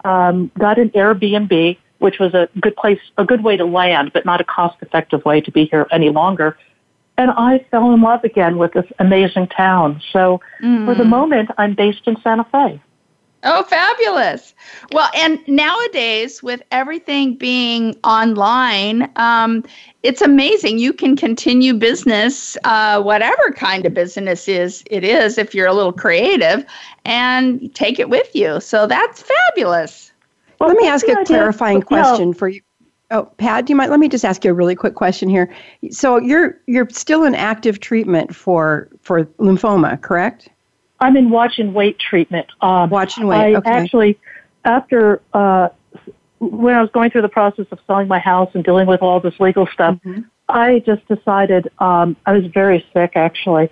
[0.05, 4.27] um, got an Airbnb, which was a good place, a good way to land, but
[4.27, 6.57] not a cost effective way to be here any longer.
[7.17, 10.01] And I fell in love again with this amazing town.
[10.13, 10.87] So mm.
[10.87, 11.09] for the mm.
[11.09, 12.81] moment, I'm based in Santa Fe.
[13.45, 14.53] Oh, fabulous.
[14.93, 19.65] Well, and nowadays, with everything being online, um,
[20.03, 20.79] it's amazing.
[20.79, 25.73] You can continue business, uh, whatever kind of business is it is, if you're a
[25.73, 26.65] little creative,
[27.05, 28.61] and take it with you.
[28.61, 30.13] So that's fabulous.
[30.59, 32.61] Well, let me ask a clarifying question for you.
[33.11, 33.91] Oh, Pat, do you mind?
[33.91, 35.49] Let me just ask you a really quick question here.
[35.91, 40.49] So you're you're still in active treatment for for lymphoma, correct?
[41.01, 42.49] I'm in watch and wait treatment.
[42.61, 43.55] Um, watch and wait.
[43.55, 43.71] I okay.
[43.71, 44.19] actually,
[44.65, 45.69] after uh,
[46.39, 49.21] when I was going through the process of selling my house and dealing with all
[49.21, 50.23] this legal stuff, mm-hmm.
[50.49, 53.71] I just decided um, I was very sick actually,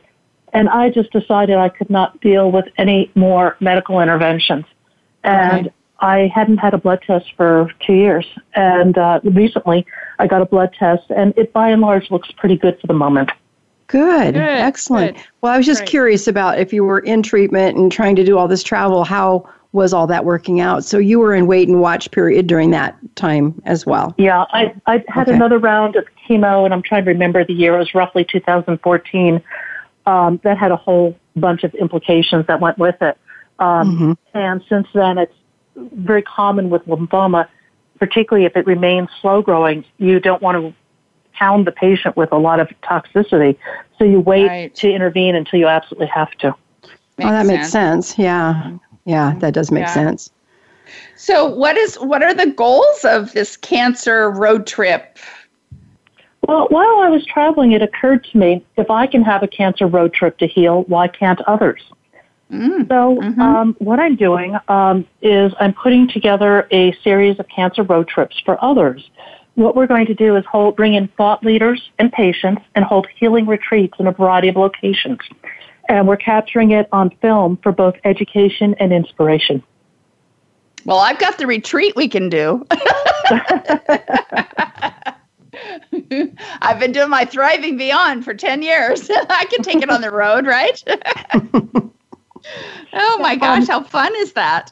[0.52, 4.64] and I just decided I could not deal with any more medical interventions,
[5.22, 5.66] and.
[5.66, 5.74] Okay.
[5.98, 9.86] I hadn't had a blood test for two years, and uh, recently
[10.18, 12.92] I got a blood test, and it by and large looks pretty good for the
[12.92, 13.30] moment.
[13.86, 14.34] Good.
[14.34, 15.16] good Excellent.
[15.16, 15.24] Good.
[15.40, 15.90] Well, I was just Great.
[15.90, 19.48] curious about if you were in treatment and trying to do all this travel, how
[19.72, 20.84] was all that working out?
[20.84, 24.14] So you were in wait and watch period during that time as well.
[24.18, 25.36] Yeah, I I had okay.
[25.36, 27.76] another round of chemo, and I'm trying to remember the year.
[27.76, 29.42] It was roughly 2014.
[30.06, 33.18] Um, that had a whole bunch of implications that went with it.
[33.58, 34.38] Um, mm-hmm.
[34.38, 35.34] And since then, it's
[35.76, 37.48] very common with lymphoma,
[37.98, 39.84] particularly if it remains slow growing.
[39.98, 40.74] You don't want to
[41.36, 43.56] hound the patient with a lot of toxicity.
[43.98, 44.74] So you wait right.
[44.74, 46.54] to intervene until you absolutely have to.
[47.18, 47.48] Makes oh, that sense.
[47.48, 48.18] makes sense.
[48.18, 48.76] Yeah.
[49.04, 49.94] Yeah, that does make yeah.
[49.94, 50.30] sense.
[51.16, 55.18] So what is what are the goals of this cancer road trip?
[56.46, 59.86] Well, while I was traveling, it occurred to me if I can have a cancer
[59.86, 61.82] road trip to heal, why can't others?
[62.52, 63.40] Mm, so, mm-hmm.
[63.40, 68.40] um, what I'm doing um, is I'm putting together a series of cancer road trips
[68.44, 69.10] for others
[69.56, 73.08] what we're going to do is hold, bring in thought leaders and patients and hold
[73.18, 75.18] healing retreats in a variety of locations.
[75.88, 79.62] And we're capturing it on film for both education and inspiration.
[80.84, 82.64] Well, I've got the retreat we can do.
[86.60, 89.10] I've been doing my Thriving Beyond for 10 years.
[89.30, 90.82] I can take it on the road, right?
[92.92, 94.70] oh my gosh, how fun is that?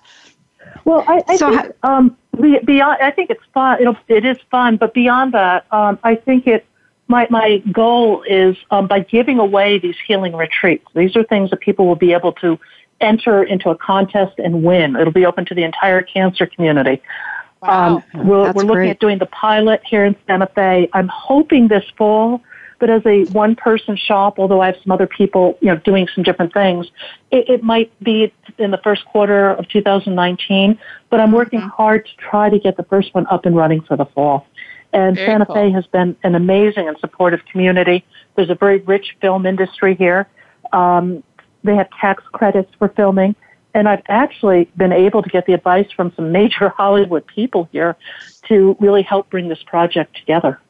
[0.84, 3.80] Well, I, I so think um, beyond, I think it's fun.
[3.80, 6.66] It'll, it is fun, but beyond that, um, I think it.
[7.06, 10.86] My my goal is um, by giving away these healing retreats.
[10.94, 12.58] These are things that people will be able to
[12.98, 14.96] enter into a contest and win.
[14.96, 17.02] It'll be open to the entire cancer community.
[17.60, 18.02] Wow.
[18.14, 18.90] Um, we're, we're looking great.
[18.90, 20.88] at doing the pilot here in Santa Fe.
[20.94, 22.40] I'm hoping this fall
[22.84, 26.06] but as a one person shop, although I have some other people, you know, doing
[26.14, 26.86] some different things,
[27.30, 30.78] it, it might be in the first quarter of 2019.
[31.08, 31.70] But I'm working mm-hmm.
[31.70, 34.46] hard to try to get the first one up and running for the fall.
[34.92, 35.54] And very Santa cool.
[35.54, 38.04] Fe has been an amazing and supportive community.
[38.36, 40.28] There's a very rich film industry here.
[40.74, 41.22] Um,
[41.62, 43.34] they have tax credits for filming.
[43.72, 47.96] And I've actually been able to get the advice from some major Hollywood people here
[48.48, 50.60] to really help bring this project together.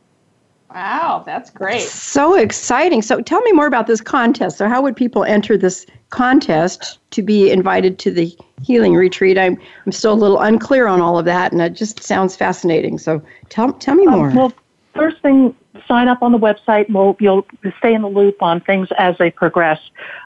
[0.74, 1.82] Wow, that's great.
[1.82, 3.00] So exciting.
[3.00, 4.58] So tell me more about this contest.
[4.58, 9.38] So how would people enter this contest to be invited to the healing retreat?
[9.38, 9.56] I'm
[9.87, 12.98] I'm still a little unclear on all of that and it just sounds fascinating.
[12.98, 14.30] So tell tell me um, more.
[14.30, 14.52] Um, well,
[14.94, 15.54] first thing
[15.87, 16.88] sign up on the website.
[16.88, 17.46] We'll, you'll
[17.78, 19.80] stay in the loop on things as they progress.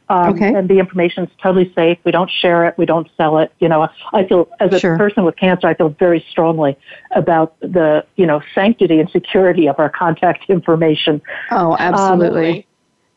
[0.08, 0.54] Um, okay.
[0.54, 1.98] And the information is totally safe.
[2.04, 2.76] We don't share it.
[2.78, 3.52] We don't sell it.
[3.58, 4.96] You know, I feel as a sure.
[4.96, 6.76] person with cancer, I feel very strongly
[7.14, 11.20] about the you know sanctity and security of our contact information.
[11.50, 12.58] Oh, absolutely.
[12.58, 12.64] Um,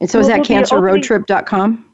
[0.01, 1.85] and so, is that we'll cancerroadtrip.com?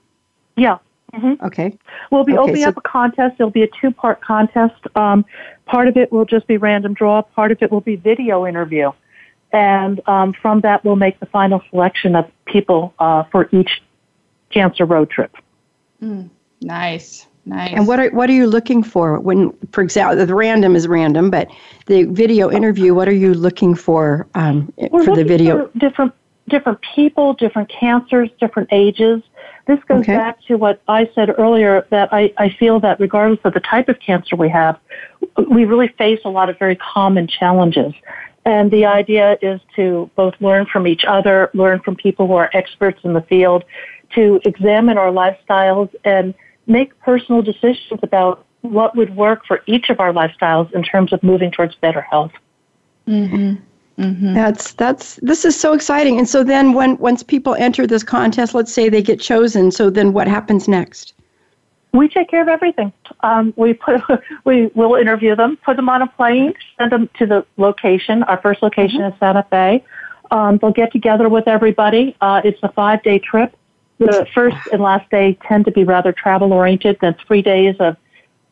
[0.55, 0.77] Yeah.
[1.13, 1.45] Mm-hmm.
[1.45, 1.77] Okay.
[2.11, 3.35] We'll be okay, opening so up a contest.
[3.39, 4.75] It'll be a two-part contest.
[4.95, 5.25] Um,
[5.65, 7.21] part of it will just be random draw.
[7.21, 8.91] Part of it will be video interview
[9.51, 13.81] and um, from that we'll make the final selection of people uh, for each
[14.49, 15.35] cancer road trip.
[16.01, 16.29] Mm,
[16.61, 17.27] nice.
[17.45, 17.71] Nice.
[17.73, 21.29] And what are what are you looking for when, for example, the random is random,
[21.29, 21.47] but
[21.85, 24.73] the video interview, what are you looking for um,
[25.05, 25.67] for the video?
[25.67, 26.13] For different
[26.49, 29.21] different people, different cancers, different ages.
[29.65, 30.15] This goes okay.
[30.15, 33.89] back to what I said earlier that I, I feel that regardless of the type
[33.89, 34.79] of cancer we have,
[35.49, 37.93] we really face a lot of very common challenges.
[38.47, 42.49] And the idea is to both learn from each other, learn from people who are
[42.53, 43.65] experts in the field,
[44.15, 46.33] to examine our lifestyles and
[46.65, 51.21] make personal decisions about what would work for each of our lifestyles in terms of
[51.23, 52.31] moving towards better health.
[53.05, 53.55] Mm-hmm.
[54.01, 54.33] Mm-hmm.
[54.33, 56.17] That's that's this is so exciting.
[56.17, 59.89] And so then when once people enter this contest, let's say they get chosen, so
[59.89, 61.13] then what happens next?
[61.93, 62.91] We take care of everything.
[63.21, 64.01] Um, we put
[64.43, 68.23] we will interview them, put them on a plane, send them to the location.
[68.23, 69.13] Our first location mm-hmm.
[69.13, 69.83] is Santa Fe.
[70.31, 72.15] Um, they'll get together with everybody.
[72.19, 73.55] Uh, it's a five day trip.
[73.99, 76.97] The first and last day tend to be rather travel oriented.
[77.01, 77.97] Then three days of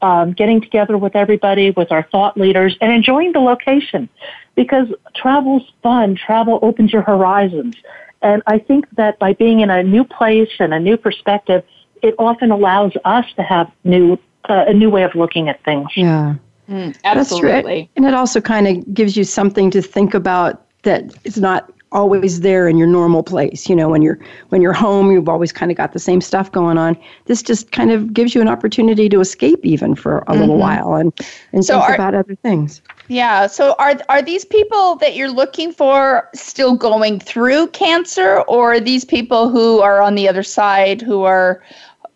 [0.02, 4.10] um, getting together with everybody, with our thought leaders, and enjoying the location
[4.56, 6.16] because travel's fun.
[6.16, 7.76] Travel opens your horizons.
[8.22, 11.64] And I think that by being in a new place and a new perspective,
[12.06, 15.90] it often allows us to have new uh, a new way of looking at things.
[15.96, 16.36] Yeah.
[16.70, 17.90] Mm, absolutely.
[17.96, 22.42] And it also kind of gives you something to think about that is not always
[22.42, 23.70] there in your normal place.
[23.70, 26.52] You know, when you're when you're home, you've always kind of got the same stuff
[26.52, 26.98] going on.
[27.26, 30.42] This just kind of gives you an opportunity to escape even for a mm-hmm.
[30.42, 31.12] little while and
[31.54, 32.82] and so think are, about other things.
[33.08, 33.48] Yeah.
[33.48, 38.80] So are are these people that you're looking for still going through cancer, or are
[38.80, 41.64] these people who are on the other side who are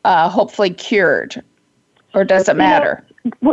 [0.05, 1.43] uh, hopefully cured,
[2.13, 3.05] or does it matter?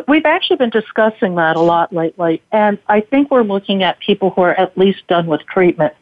[0.09, 4.31] we've actually been discussing that a lot lately, and I think we're looking at people
[4.31, 5.93] who are at least done with treatment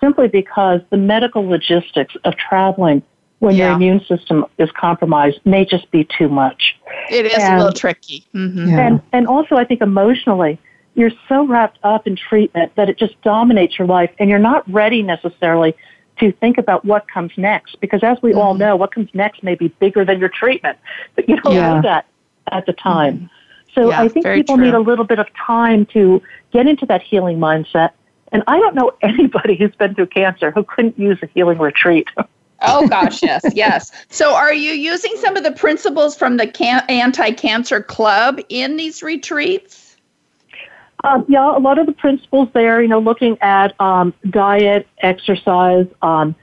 [0.00, 3.02] simply because the medical logistics of traveling
[3.38, 3.66] when yeah.
[3.66, 6.76] your immune system is compromised may just be too much.
[7.10, 8.24] It is and, a little tricky.
[8.34, 8.68] Mm-hmm.
[8.68, 8.86] Yeah.
[8.86, 10.58] And, and also, I think emotionally,
[10.94, 14.70] you're so wrapped up in treatment that it just dominates your life, and you're not
[14.70, 15.74] ready necessarily
[16.18, 17.80] to think about what comes next.
[17.80, 18.38] Because as we mm-hmm.
[18.38, 20.78] all know, what comes next may be bigger than your treatment,
[21.14, 21.74] but you don't yeah.
[21.74, 22.06] know that
[22.50, 23.16] at the time.
[23.16, 23.26] Mm-hmm.
[23.74, 24.66] So I think people true.
[24.66, 26.20] need a little bit of time to
[26.52, 27.92] get into that healing mindset
[28.32, 32.08] and I don't know anybody who's been through cancer who couldn't use a healing retreat.
[32.62, 33.92] oh gosh, yes, yes.
[34.08, 39.02] So are you using some of the principles from the can- anti-cancer club in these
[39.02, 39.81] retreats?
[41.04, 45.86] Um, yeah, a lot of the principles there, you know, looking at um, diet, exercise,
[46.00, 46.34] um,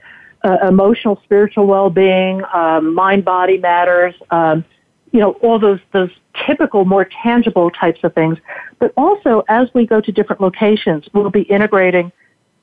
[0.44, 4.64] uh, emotional, spiritual well-being, um, mind-body matters, um,
[5.12, 6.10] you know, all those those
[6.46, 8.38] typical, more tangible types of things.
[8.78, 12.12] But also, as we go to different locations, we'll be integrating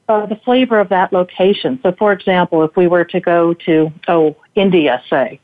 [0.07, 1.79] uh, the flavor of that location.
[1.83, 5.39] So, for example, if we were to go to oh India, say,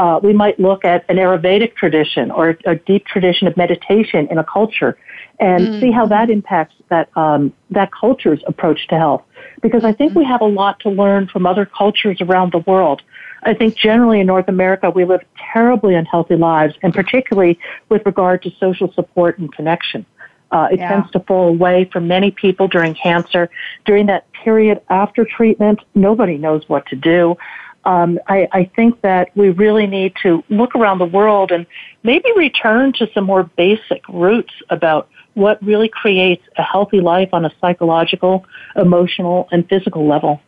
[0.00, 4.38] uh, we might look at an Ayurvedic tradition or a deep tradition of meditation in
[4.38, 4.98] a culture,
[5.40, 5.80] and mm-hmm.
[5.80, 9.22] see how that impacts that um, that culture's approach to health.
[9.62, 10.20] Because I think mm-hmm.
[10.20, 13.02] we have a lot to learn from other cultures around the world
[13.42, 15.22] I think generally in North America, we live
[15.52, 20.04] terribly unhealthy lives, and particularly with regard to social support and connection.
[20.52, 20.88] Uh, it yeah.
[20.88, 23.48] tends to fall away for many people during cancer.
[23.84, 27.36] During that period after treatment, nobody knows what to do.
[27.84, 31.66] Um, I, I think that we really need to look around the world and
[32.02, 37.44] maybe return to some more basic roots about what really creates a healthy life on
[37.44, 38.44] a psychological,
[38.76, 40.40] emotional, and physical level.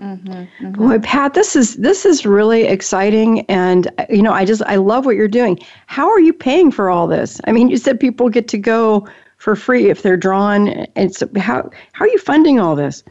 [0.00, 0.72] Mm-hmm, mm-hmm.
[0.72, 5.04] Boy, Pat, this is this is really exciting, and you know, I just I love
[5.04, 5.58] what you're doing.
[5.86, 7.40] How are you paying for all this?
[7.46, 9.06] I mean, you said people get to go
[9.42, 10.68] for free if they're drawn.
[10.94, 13.02] And so how how are you funding all this?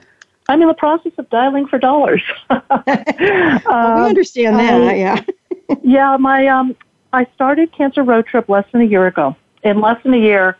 [0.51, 2.21] I'm in the process of dialing for dollars.
[2.49, 5.21] well, we understand that, um, yeah.
[5.83, 6.75] yeah, my um,
[7.13, 9.35] I started Cancer Road Trip less than a year ago.
[9.63, 10.57] In less than a year,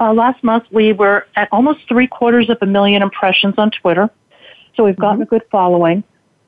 [0.00, 4.08] uh, last month we were at almost three quarters of a million impressions on Twitter.
[4.76, 5.34] So we've gotten mm-hmm.
[5.34, 6.04] a good following.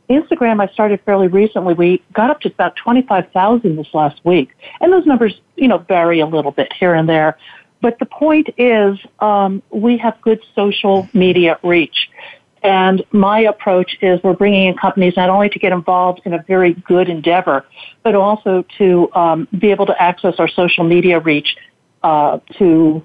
[0.08, 1.74] Instagram, I started fairly recently.
[1.74, 4.50] We got up to about 25,000 this last week.
[4.80, 7.38] And those numbers, you know, vary a little bit here and there.
[7.80, 12.08] But the point is, um, we have good social media reach.
[12.64, 16.42] And my approach is we're bringing in companies not only to get involved in a
[16.48, 17.64] very good endeavor,
[18.02, 21.56] but also to um, be able to access our social media reach
[22.02, 23.04] uh, to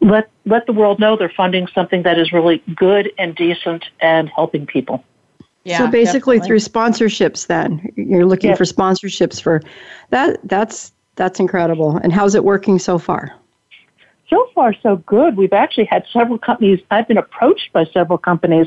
[0.00, 4.28] let let the world know they're funding something that is really good and decent and
[4.28, 5.04] helping people.
[5.64, 6.60] Yeah, so basically definitely.
[6.60, 8.58] through sponsorships then you're looking yes.
[8.58, 9.62] for sponsorships for
[10.10, 11.96] that that's that's incredible.
[11.96, 13.32] And how's it working so far?
[14.32, 15.36] So far, so good.
[15.36, 16.80] We've actually had several companies.
[16.90, 18.66] I've been approached by several companies.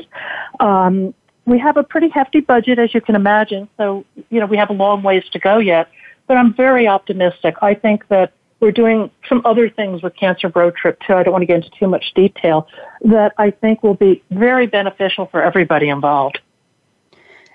[0.60, 1.12] Um,
[1.44, 3.68] we have a pretty hefty budget, as you can imagine.
[3.76, 5.88] So, you know, we have a long ways to go yet.
[6.28, 7.56] But I'm very optimistic.
[7.62, 11.14] I think that we're doing some other things with Cancer Road Trip too.
[11.14, 12.68] I don't want to get into too much detail
[13.02, 16.38] that I think will be very beneficial for everybody involved.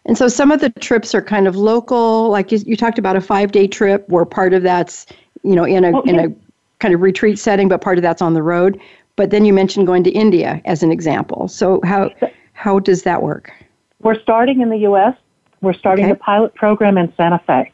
[0.05, 3.15] And so some of the trips are kind of local, like you, you talked about
[3.15, 5.05] a five day trip where part of that's,
[5.43, 6.50] you know, in a, in a
[6.81, 8.81] kind of retreat setting, but part of that's on the road.
[9.15, 11.47] But then you mentioned going to India as an example.
[11.47, 12.09] So how,
[12.53, 13.53] how does that work?
[14.01, 15.15] We're starting in the U.S.
[15.61, 16.13] We're starting okay.
[16.13, 17.71] the pilot program in Santa Fe.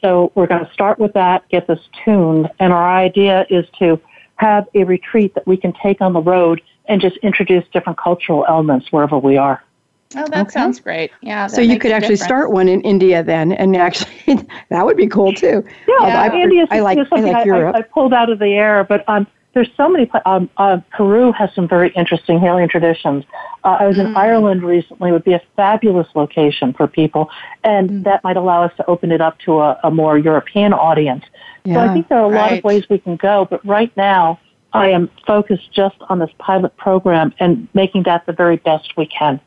[0.00, 4.00] so we're going to start with that, get this tuned, and our idea is to
[4.36, 8.44] have a retreat that we can take on the road and just introduce different cultural
[8.48, 9.62] elements wherever we are.
[10.16, 10.50] Oh, that okay.
[10.50, 11.10] sounds great.
[11.22, 11.46] Yeah.
[11.46, 12.24] So you could actually difference.
[12.24, 15.64] start one in India then, and actually that would be cool too.
[15.88, 16.22] Yeah, yeah.
[16.22, 17.74] I, India I like, I like Europe.
[17.74, 20.10] I, I, pulled out of the air, but um, there's so many.
[20.26, 23.24] Um, uh, Peru has some very interesting healing traditions.
[23.62, 24.06] Uh, I was mm.
[24.06, 25.10] in Ireland recently.
[25.10, 27.30] It would be a fabulous location for people,
[27.62, 28.04] and mm.
[28.04, 31.24] that might allow us to open it up to a, a more European audience.
[31.64, 32.58] Yeah, so I think there are a lot right.
[32.58, 34.38] of ways we can go, but right now
[34.74, 39.06] I am focused just on this pilot program and making that the very best we
[39.06, 39.40] can.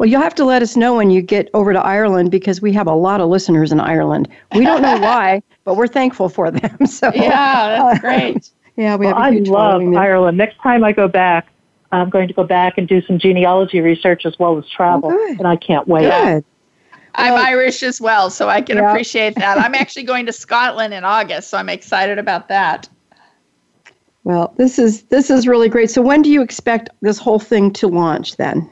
[0.00, 2.72] Well, you'll have to let us know when you get over to Ireland because we
[2.72, 4.30] have a lot of listeners in Ireland.
[4.54, 6.78] We don't know why, but we're thankful for them.
[6.86, 8.50] So yeah, that's great.
[8.76, 9.34] yeah, we well, have.
[9.34, 10.38] I love Ireland.
[10.38, 11.48] Next time I go back,
[11.92, 15.36] I'm going to go back and do some genealogy research as well as travel, oh,
[15.38, 16.08] and I can't wait.
[16.08, 16.44] Good.
[17.14, 18.90] I'm well, Irish as well, so I can yeah.
[18.90, 19.58] appreciate that.
[19.58, 22.88] I'm actually going to Scotland in August, so I'm excited about that.
[24.24, 25.90] Well, this is this is really great.
[25.90, 28.66] So when do you expect this whole thing to launch then?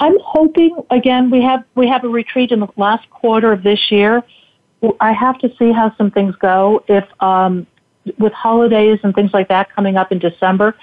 [0.00, 3.90] I'm hoping again we have we have a retreat in the last quarter of this
[3.90, 4.22] year.
[5.00, 6.84] I have to see how some things go.
[6.88, 7.66] If um,
[8.18, 10.76] with holidays and things like that coming up in December,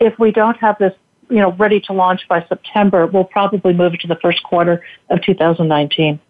[0.00, 0.92] if we don't have this
[1.30, 4.84] you know ready to launch by September, we'll probably move it to the first quarter
[5.10, 6.20] of 2019.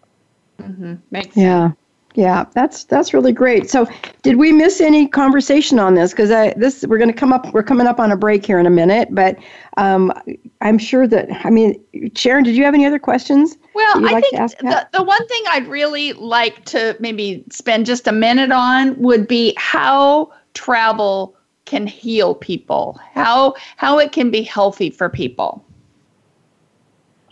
[0.59, 0.95] Mm-hmm.
[1.11, 1.69] Makes yeah.
[1.69, 1.77] Sense.
[2.15, 3.69] Yeah, that's that's really great.
[3.69, 3.87] So,
[4.21, 6.11] did we miss any conversation on this?
[6.11, 7.53] Because this we're going to come up.
[7.53, 9.37] We're coming up on a break here in a minute, but
[9.75, 10.13] um,
[10.61, 11.77] I'm sure that I mean,
[12.15, 13.57] Sharon, did you have any other questions?
[13.73, 18.07] Well, I like think the, the one thing I'd really like to maybe spend just
[18.07, 21.35] a minute on would be how travel
[21.65, 25.65] can heal people, how how it can be healthy for people.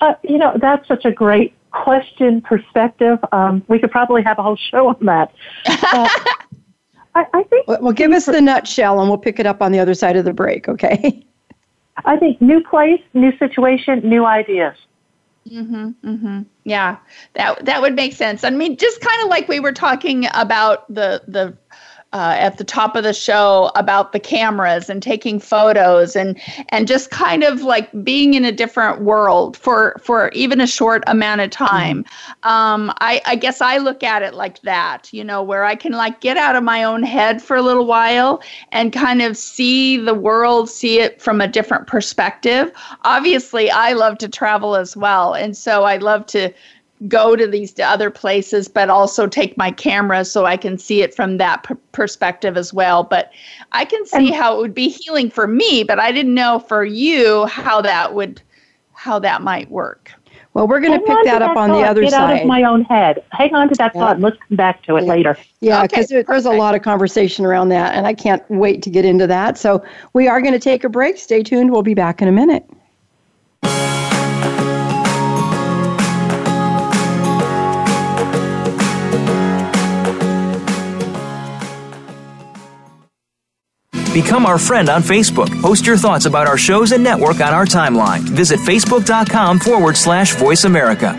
[0.02, 3.20] Uh, you know, that's such a great question perspective.
[3.32, 5.34] Um, we could probably have a whole show on that.
[7.16, 7.68] Uh, I, I, think.
[7.68, 10.26] Well, give us the nutshell, and we'll pick it up on the other side of
[10.26, 10.68] the break.
[10.68, 11.24] Okay.
[12.06, 14.76] I think new place, new situation, new ideas.
[15.48, 15.94] Mhm.
[16.04, 16.46] Mhm.
[16.64, 16.98] Yeah.
[17.34, 18.44] That that would make sense.
[18.44, 21.56] I mean, just kind of like we were talking about the the
[22.14, 26.40] uh, at the top of the show about the cameras and taking photos and
[26.70, 31.04] and just kind of like being in a different world for for even a short
[31.08, 32.06] amount of time.
[32.44, 35.94] Um, I, I guess I look at it like that, you know, where I can
[35.94, 38.42] like get out of my own head for a little while
[38.72, 42.72] and kind of see the world, see it from a different perspective.
[43.04, 46.54] Obviously, I love to travel as well, and so I love to
[47.08, 51.14] go to these other places, but also take my camera so I can see it
[51.14, 53.04] from that p- perspective as well.
[53.04, 53.32] But
[53.72, 56.60] I can see and, how it would be healing for me, but I didn't know
[56.60, 58.42] for you how that would
[58.94, 60.12] how that might work.
[60.54, 61.82] Well, we're going to pick that up on thought.
[61.82, 62.28] the other Get side.
[62.28, 63.24] Get out of my own head.
[63.32, 64.02] Hang on to that yeah.
[64.02, 65.10] thought and let's come back to it yeah.
[65.10, 65.38] later.
[65.62, 68.92] Yeah, because okay, there's a lot of conversation around that, and I can't wait to
[68.92, 69.58] get into that.
[69.58, 69.84] So
[70.14, 71.18] we are going to take a break.
[71.18, 71.72] Stay tuned.
[71.72, 72.70] We'll be back in a minute.
[84.14, 85.50] Become our friend on Facebook.
[85.62, 88.20] Post your thoughts about our shows and network on our timeline.
[88.20, 91.14] Visit facebook.com forward slash voice America.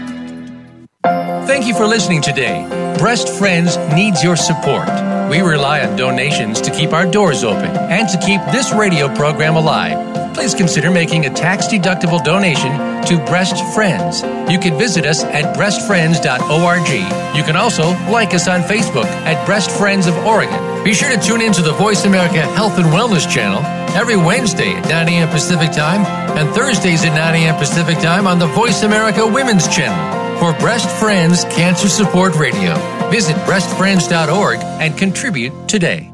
[1.47, 2.67] Thank you for listening today.
[2.99, 4.89] Breast Friends needs your support.
[5.29, 9.57] We rely on donations to keep our doors open and to keep this radio program
[9.57, 12.73] alive please consider making a tax deductible donation
[13.07, 14.23] to Breast Friends.
[14.53, 17.37] You can visit us at breastfriends.org.
[17.37, 20.74] You can also like us on Facebook at Breast Friends of Oregon.
[20.85, 23.61] Be sure to tune in to the Voice America Health and Wellness channel
[23.97, 25.29] every Wednesday at 9 a.m.
[25.31, 26.05] Pacific Time
[26.37, 27.57] and Thursdays at 9 a.m.
[27.57, 32.75] Pacific Time on the Voice America Women's channel for Breast Friends Cancer Support Radio.
[33.11, 36.13] Visit breastfriends.org and contribute today.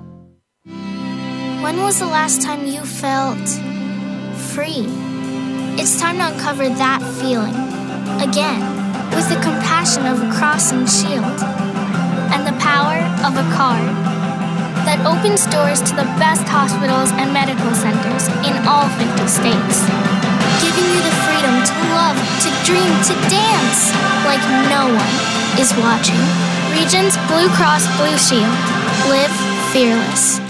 [0.65, 3.49] When was the last time you felt
[4.55, 4.87] free.
[5.81, 7.55] It's time to uncover that feeling
[8.23, 8.61] again
[9.11, 11.41] with the compassion of a cross and shield
[12.31, 14.10] and the power of a card
[14.91, 19.87] that opens doors to the best hospitals and medical centers in all 50 states,
[20.59, 23.95] giving you the freedom to love, to dream, to dance
[24.27, 25.15] like no one
[25.63, 26.19] is watching.
[26.75, 28.51] Regence Blue Cross Blue Shield.
[29.07, 29.31] Live
[29.71, 30.50] fearless.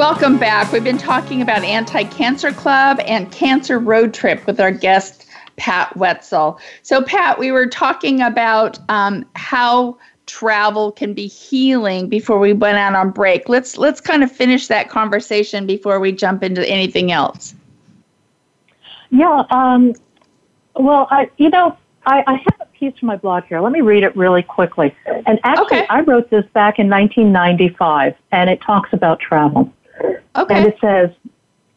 [0.00, 0.72] Welcome back.
[0.72, 5.26] We've been talking about Anti Cancer Club and Cancer Road Trip with our guest,
[5.56, 6.58] Pat Wetzel.
[6.80, 12.78] So, Pat, we were talking about um, how travel can be healing before we went
[12.78, 13.50] out on break.
[13.50, 17.54] Let's let's kind of finish that conversation before we jump into anything else.
[19.10, 19.44] Yeah.
[19.50, 19.92] Um,
[20.76, 21.76] well, I you know
[22.06, 23.60] I, I have a piece from my blog here.
[23.60, 24.96] Let me read it really quickly.
[25.26, 25.86] And actually, Okay.
[25.90, 29.70] I wrote this back in 1995, and it talks about travel.
[30.36, 30.54] Okay.
[30.54, 31.10] And it says,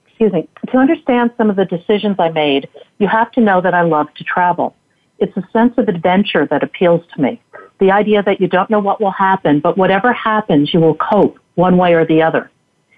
[0.07, 2.69] excuse me, to understand some of the decisions I made,
[2.99, 4.75] you have to know that I love to travel.
[5.19, 7.41] It's a sense of adventure that appeals to me.
[7.79, 11.39] The idea that you don't know what will happen, but whatever happens, you will cope
[11.55, 12.49] one way or the other.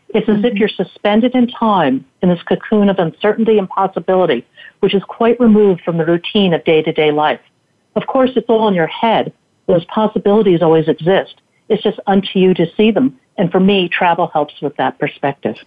[0.10, 0.58] It's as if mm-hmm.
[0.58, 4.46] you're suspended in time in this cocoon of uncertainty and possibility,
[4.80, 7.42] which is quite removed from the routine of day to day life.
[7.96, 9.34] Of course, it's all in your head.
[9.68, 11.42] Those possibilities always exist.
[11.70, 13.20] It's just unto you to see them.
[13.38, 15.58] And for me, travel helps with that perspective.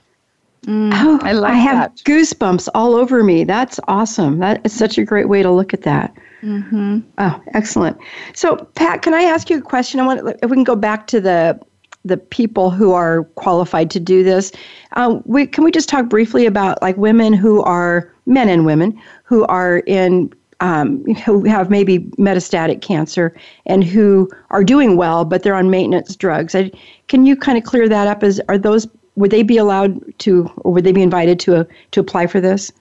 [0.66, 1.96] Oh, I like I have that.
[2.04, 3.44] goosebumps all over me.
[3.44, 4.38] That's awesome.
[4.38, 6.14] That is such a great way to look at that.
[6.42, 7.00] Mm-hmm.
[7.18, 7.96] Oh, excellent.
[8.34, 10.00] So, Pat, can I ask you a question?
[10.00, 11.60] I want if we can go back to the
[12.04, 14.52] the people who are qualified to do this.
[14.92, 19.00] Um, we, can we just talk briefly about like women who are men and women
[19.24, 23.34] who are in um, who have maybe metastatic cancer
[23.66, 26.54] and who are doing well, but they're on maintenance drugs.
[26.54, 26.70] I,
[27.08, 28.22] can you kind of clear that up?
[28.22, 28.86] As are those
[29.16, 32.72] would they be allowed to, or would they be invited to to apply for this?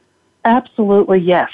[0.45, 1.49] Absolutely, yes.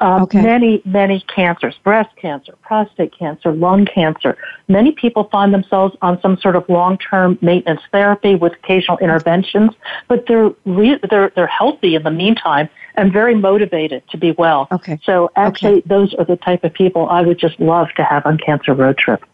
[0.00, 0.42] Um, Okay.
[0.42, 4.36] Many, many cancers, breast cancer, prostate cancer, lung cancer.
[4.66, 9.70] Many people find themselves on some sort of long-term maintenance therapy with occasional interventions,
[10.08, 14.68] but they're re- they're they're healthy in the meantime and very motivated to be well.
[14.72, 14.98] Okay.
[15.04, 18.38] So actually, those are the type of people I would just love to have on
[18.38, 19.24] Cancer Road Trip.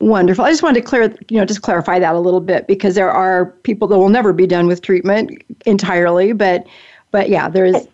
[0.00, 0.44] Wonderful.
[0.44, 3.10] I just wanted to clear, you know, just clarify that a little bit because there
[3.10, 6.66] are people that will never be done with treatment entirely, but,
[7.10, 7.88] but yeah, there is.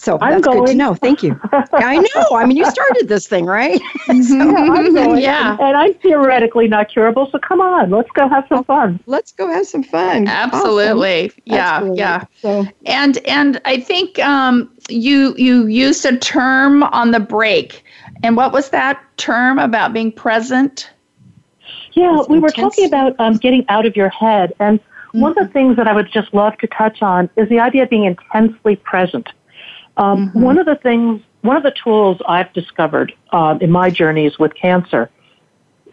[0.00, 0.94] So I'm that's good to know.
[0.94, 1.38] Thank you.
[1.74, 2.26] I know.
[2.34, 3.78] I mean, you started this thing, right?
[4.08, 5.52] I'm going, Yeah.
[5.52, 7.28] and, and I'm theoretically not curable.
[7.30, 8.98] So come on, let's go have some fun.
[9.04, 10.26] Let's go have some fun.
[10.26, 11.26] Absolutely.
[11.26, 11.42] Awesome.
[11.44, 11.58] Yeah.
[11.76, 11.98] Absolutely.
[11.98, 12.24] Yeah.
[12.40, 17.84] So And and I think um, you you used a term on the break,
[18.22, 20.88] and what was that term about being present?
[21.92, 24.54] Yeah, It's we were talking about um, getting out of your head.
[24.60, 24.80] And
[25.12, 27.82] one of the things that I would just love to touch on is the idea
[27.82, 29.28] of being intensely present.
[30.00, 34.38] Um, One of the things, one of the tools I've discovered um, in my journeys
[34.38, 35.10] with cancer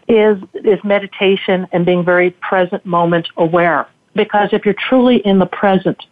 [0.08, 3.86] is, is meditation and being very present moment aware.
[4.14, 6.06] Because if you're truly in the present,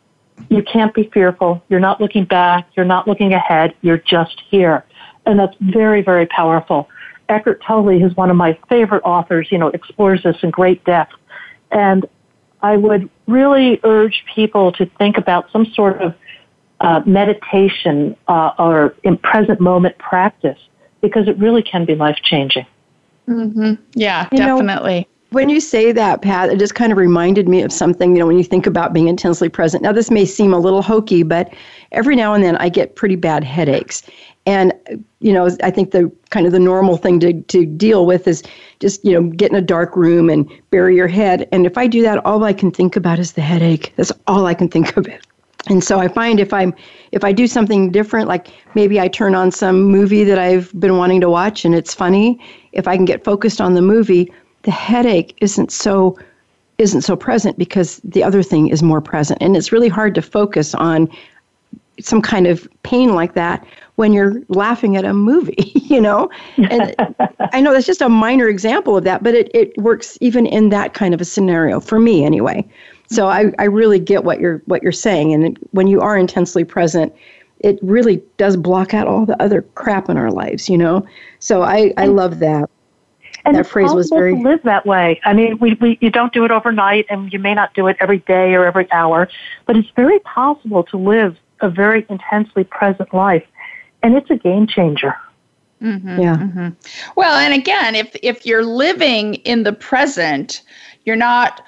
[0.51, 1.63] you can't be fearful.
[1.71, 2.69] You're not looking back.
[2.77, 3.75] You're not looking ahead.
[3.81, 4.85] You're just here.
[5.25, 6.91] And that's very, very powerful.
[7.31, 11.15] Eckhart Tolle, who's one of my favorite authors, you know, explores this in great depth.
[11.73, 12.07] And
[12.63, 16.15] I would really urge people to think about some sort of
[16.81, 20.59] uh, meditation uh, or in present moment practice
[21.01, 22.67] because it really can be life changing.
[23.29, 23.75] Mm-hmm.
[23.95, 25.09] Yeah, You know- definitely.
[25.31, 28.27] when you say that, Pat, it just kind of reminded me of something, you know,
[28.27, 29.83] when you think about being intensely present.
[29.83, 31.53] Now, this may seem a little hokey, but
[31.93, 34.03] every now and then I get pretty bad headaches.
[34.47, 34.73] And,
[35.19, 38.45] you know, I think the kind of the normal thing to, to deal with is
[38.79, 41.49] just, you know, get in a dark room and bury your head.
[41.51, 43.93] And if I do that, all I can think about is the headache.
[43.97, 45.26] That's all I can think of it.
[45.69, 46.75] And so I find if I'm
[47.13, 50.97] if I do something different, like maybe I turn on some movie that I've been
[50.97, 52.41] wanting to watch and it's funny,
[52.73, 56.17] if I can get focused on the movie, the headache isn't so
[56.79, 59.41] isn't so present because the other thing is more present.
[59.41, 61.09] And it's really hard to focus on
[62.01, 66.29] some kind of pain like that when you're laughing at a movie, you know?
[66.59, 66.95] And
[67.53, 70.69] I know that's just a minor example of that, but it, it works even in
[70.69, 72.69] that kind of a scenario for me anyway.
[73.09, 75.33] So I, I really get what you're what you're saying.
[75.33, 77.15] And when you are intensely present,
[77.61, 81.07] it really does block out all the other crap in our lives, you know?
[81.39, 82.69] So I, I love that.
[83.45, 85.21] And That phrase was possible very- to live that way.
[85.25, 87.97] I mean, we, we you don't do it overnight, and you may not do it
[88.01, 89.29] every day or every hour,
[89.67, 93.47] but it's very possible to live a very intensely present life,
[94.03, 95.15] and it's a game changer.
[95.81, 96.21] Mm-hmm.
[96.21, 96.71] Yeah.
[97.15, 100.63] Well, and again, if if you're living in the present,
[101.05, 101.63] you're not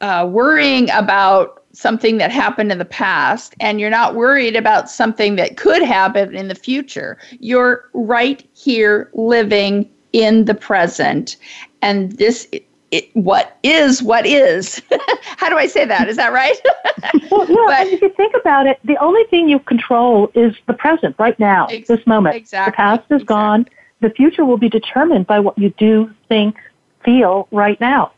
[0.00, 5.36] uh, worrying about something that happened in the past and you're not worried about something
[5.36, 7.16] that could happen in the future.
[7.38, 11.36] You're right here living in the present.
[11.82, 12.48] And this
[12.90, 14.82] it, what is what is.
[15.36, 16.08] How do I say that?
[16.08, 16.56] Is that right?
[17.30, 17.64] well, yeah.
[17.66, 21.38] But, if you think about it, the only thing you control is the present, right
[21.38, 22.34] now, ex- this moment.
[22.34, 22.72] Exactly.
[22.72, 23.26] The past is exactly.
[23.26, 23.68] gone.
[24.00, 26.56] The future will be determined by what you do, think,
[27.04, 28.12] feel right now.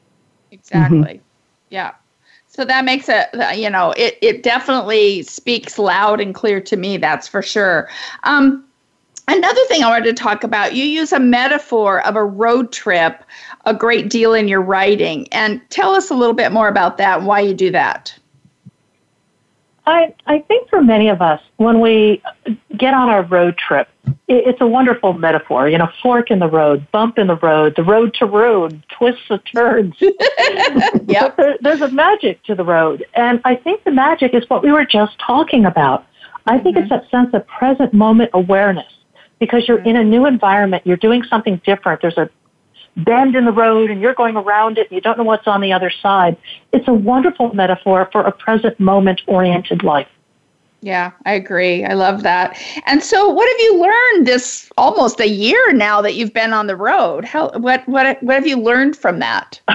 [0.51, 0.99] Exactly.
[0.99, 1.32] Mm-hmm.
[1.73, 1.93] Yeah.
[2.49, 6.99] So that makes it, you know, it, it definitely speaks loud and clear to me,
[6.99, 7.89] that's for sure.
[8.25, 8.63] Um,
[9.27, 13.25] another thing I wanted to talk about, you use a metaphor of a road trip
[13.65, 15.29] a great deal in your writing.
[15.33, 18.15] And tell us a little bit more about that and why you do that.
[19.85, 22.23] I, I think for many of us, when we
[22.77, 25.69] get on our road trip, it, it's a wonderful metaphor.
[25.69, 29.23] You know, fork in the road, bump in the road, the road to road, twists
[29.29, 29.95] and turns.
[30.01, 31.31] yeah.
[31.37, 33.05] There, there's a magic to the road.
[33.15, 36.07] And I think the magic is what we were just talking about.
[36.47, 36.85] I think mm-hmm.
[36.85, 38.93] it's that sense of present moment awareness
[39.41, 39.89] because you're mm-hmm.
[39.89, 42.03] in a new environment, you're doing something different.
[42.03, 42.31] There's a
[42.97, 45.61] bend in the road and you're going around it and you don't know what's on
[45.61, 46.37] the other side.
[46.73, 50.09] It's a wonderful metaphor for a present moment oriented life.
[50.85, 51.85] Yeah, I agree.
[51.85, 52.61] I love that.
[52.87, 56.67] And so what have you learned this almost a year now that you've been on
[56.67, 57.25] the road?
[57.25, 59.61] How what what what have you learned from that?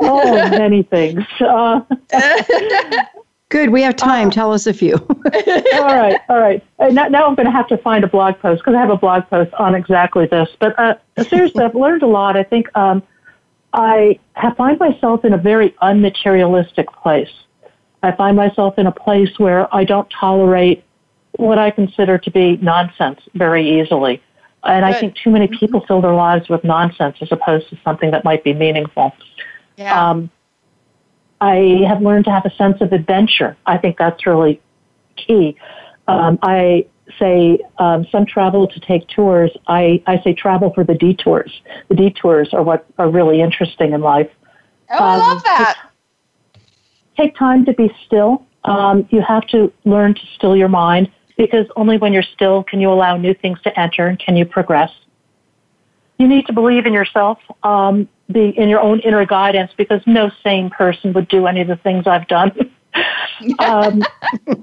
[0.00, 1.24] oh, many things.
[1.38, 1.80] Uh,
[3.50, 3.70] Good.
[3.70, 4.28] We have time.
[4.28, 4.94] Uh, Tell us a few.
[5.74, 6.20] all right.
[6.28, 6.64] All right.
[6.78, 8.96] Now, now, I'm going to have to find a blog post because I have a
[8.96, 10.48] blog post on exactly this.
[10.58, 10.94] But uh,
[11.28, 12.36] seriously, I've learned a lot.
[12.36, 13.02] I think um,
[13.72, 17.30] I have find myself in a very unmaterialistic place.
[18.04, 20.84] I find myself in a place where I don't tolerate
[21.32, 24.22] what I consider to be nonsense very easily.
[24.62, 24.94] And Good.
[24.94, 28.24] I think too many people fill their lives with nonsense as opposed to something that
[28.24, 29.12] might be meaningful.
[29.76, 30.10] Yeah.
[30.10, 30.30] Um,
[31.40, 33.56] I have learned to have a sense of adventure.
[33.66, 34.60] I think that's really
[35.16, 35.56] key.
[36.06, 36.86] Um, I
[37.18, 39.50] say um, some travel to take tours.
[39.66, 41.62] I, I say travel for the detours.
[41.88, 44.30] The detours are what are really interesting in life.
[44.90, 45.90] Oh, um, I love that.
[47.16, 48.46] Take, take time to be still.
[48.64, 52.80] Um, you have to learn to still your mind because only when you're still can
[52.80, 54.90] you allow new things to enter and can you progress.
[56.20, 57.38] You need to believe in yourself.
[57.62, 61.76] Um, in your own inner guidance because no sane person would do any of the
[61.76, 62.52] things I've done.
[63.58, 64.02] um,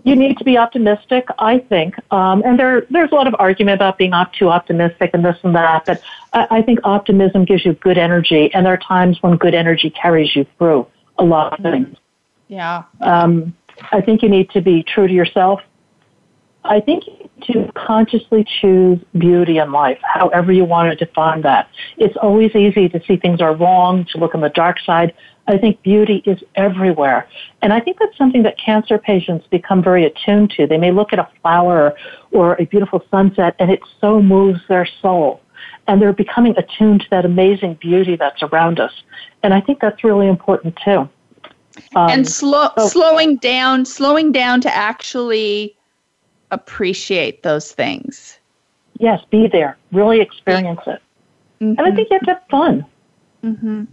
[0.04, 1.96] you need to be optimistic, I think.
[2.12, 5.38] Um, and there, there's a lot of argument about being op- too optimistic and this
[5.44, 6.02] and that, but
[6.34, 9.90] I, I think optimism gives you good energy, and there are times when good energy
[9.90, 10.88] carries you through
[11.18, 11.98] a lot of things.
[12.48, 12.84] Yeah.
[13.02, 13.56] Um,
[13.92, 15.62] I think you need to be true to yourself.
[16.64, 17.06] I think
[17.44, 21.70] to consciously choose beauty in life, however you want to define that.
[21.98, 25.14] It's always easy to see things are wrong, to look on the dark side.
[25.48, 27.28] I think beauty is everywhere.
[27.62, 30.68] And I think that's something that cancer patients become very attuned to.
[30.68, 31.96] They may look at a flower
[32.32, 35.42] or a beautiful sunset and it so moves their soul.
[35.88, 38.92] And they're becoming attuned to that amazing beauty that's around us.
[39.42, 41.10] And I think that's really important too.
[41.96, 45.77] Um, and slow, so, slowing down, slowing down to actually
[46.52, 48.40] appreciate those things.
[49.00, 49.78] Yes, be there.
[49.92, 51.02] Really experience it.
[51.62, 51.76] Mm-hmm.
[51.78, 52.86] And I think you have to have fun.
[53.44, 53.84] Mm-hmm.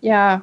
[0.00, 0.40] Yeah.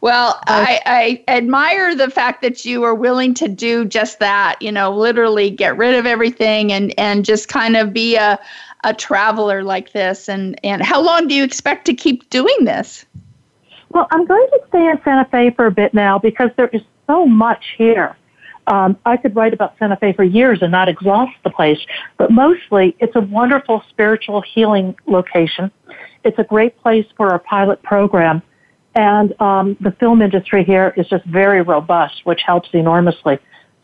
[0.00, 4.72] Well, I, I admire the fact that you are willing to do just that, you
[4.72, 8.38] know, literally get rid of everything and, and just kind of be a,
[8.84, 10.28] a traveler like this.
[10.28, 13.04] And, and how long do you expect to keep doing this?
[13.90, 16.82] Well, I'm going to stay in Santa Fe for a bit now because there is
[17.06, 18.16] so much here.
[18.66, 21.78] Um, I could write about Santa Fe for years and not exhaust the place,
[22.18, 25.70] but mostly it's a wonderful spiritual healing location.
[26.24, 28.42] It's a great place for our pilot program,
[28.94, 33.38] and um, the film industry here is just very robust, which helps enormously.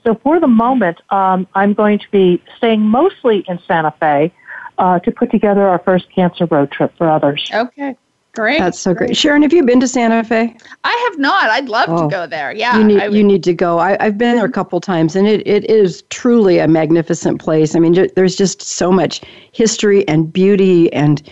[0.05, 4.33] So for the moment, um, I'm going to be staying mostly in Santa Fe
[4.79, 7.49] uh, to put together our first cancer road trip for others.
[7.55, 7.97] Okay.
[8.35, 8.59] Great.
[8.59, 9.15] That's so great.
[9.15, 10.57] Sharon, have you been to Santa Fe?
[10.85, 11.51] I have not.
[11.51, 12.51] I'd love oh, to go there.
[12.53, 12.79] Yeah.
[12.79, 13.79] You need, you need to go.
[13.79, 17.77] I, have been there a couple times and it, it is truly a magnificent place.
[17.77, 19.21] I mean, there's just so much
[19.53, 21.23] history and beauty and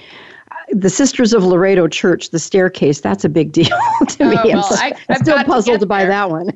[0.50, 3.78] uh, the Sisters of Loretto Church, the staircase, that's a big deal
[4.08, 4.36] to me.
[4.38, 6.52] Oh, well, I'm, I, am still puzzled by that one.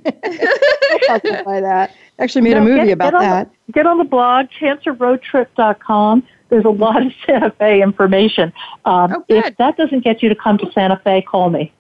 [1.07, 1.95] puzzled by that.
[2.19, 3.51] Actually made no, a movie get, about get that.
[3.67, 8.53] The, get on the blog, cancerroadtrip.com there's a lot of Santa Fe information.
[8.85, 11.73] Um, oh, if that doesn't get you to come to Santa Fe, call me.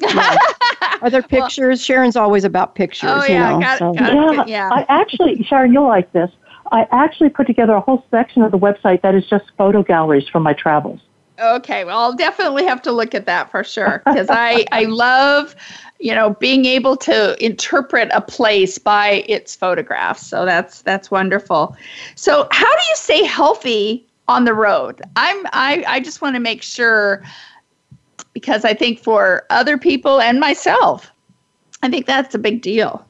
[0.00, 0.36] Yeah.
[1.02, 1.58] Are there pictures?
[1.58, 3.10] Well, Sharon's always about pictures.
[3.10, 3.92] Oh, yeah, you know, got, so.
[3.94, 4.70] got yeah, yeah.
[4.70, 6.30] I actually, Sharon, you'll like this.
[6.72, 10.28] I actually put together a whole section of the website that is just photo galleries
[10.28, 11.00] from my travels.
[11.40, 15.56] Okay, well, I'll definitely have to look at that for sure because I I love
[15.98, 20.26] you know being able to interpret a place by its photographs.
[20.26, 21.74] So that's that's wonderful.
[22.14, 25.02] So how do you stay healthy on the road?
[25.16, 27.22] I'm I I just want to make sure
[28.32, 31.10] because I think for other people and myself,
[31.82, 33.04] I think that's a big deal.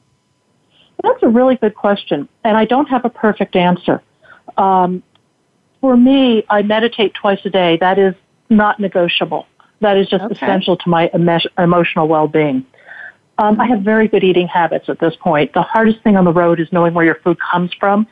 [1.03, 4.01] That's a really good question, and I don't have a perfect answer.
[4.57, 5.01] Um,
[5.79, 7.77] for me, I meditate twice a day.
[7.77, 8.13] That is
[8.49, 9.47] not negotiable.
[9.79, 10.33] That is just okay.
[10.35, 11.09] essential to my
[11.57, 12.65] emotional well-being.
[13.39, 15.53] Um, I have very good eating habits at this point.
[15.53, 18.05] The hardest thing on the road is knowing where your food comes from.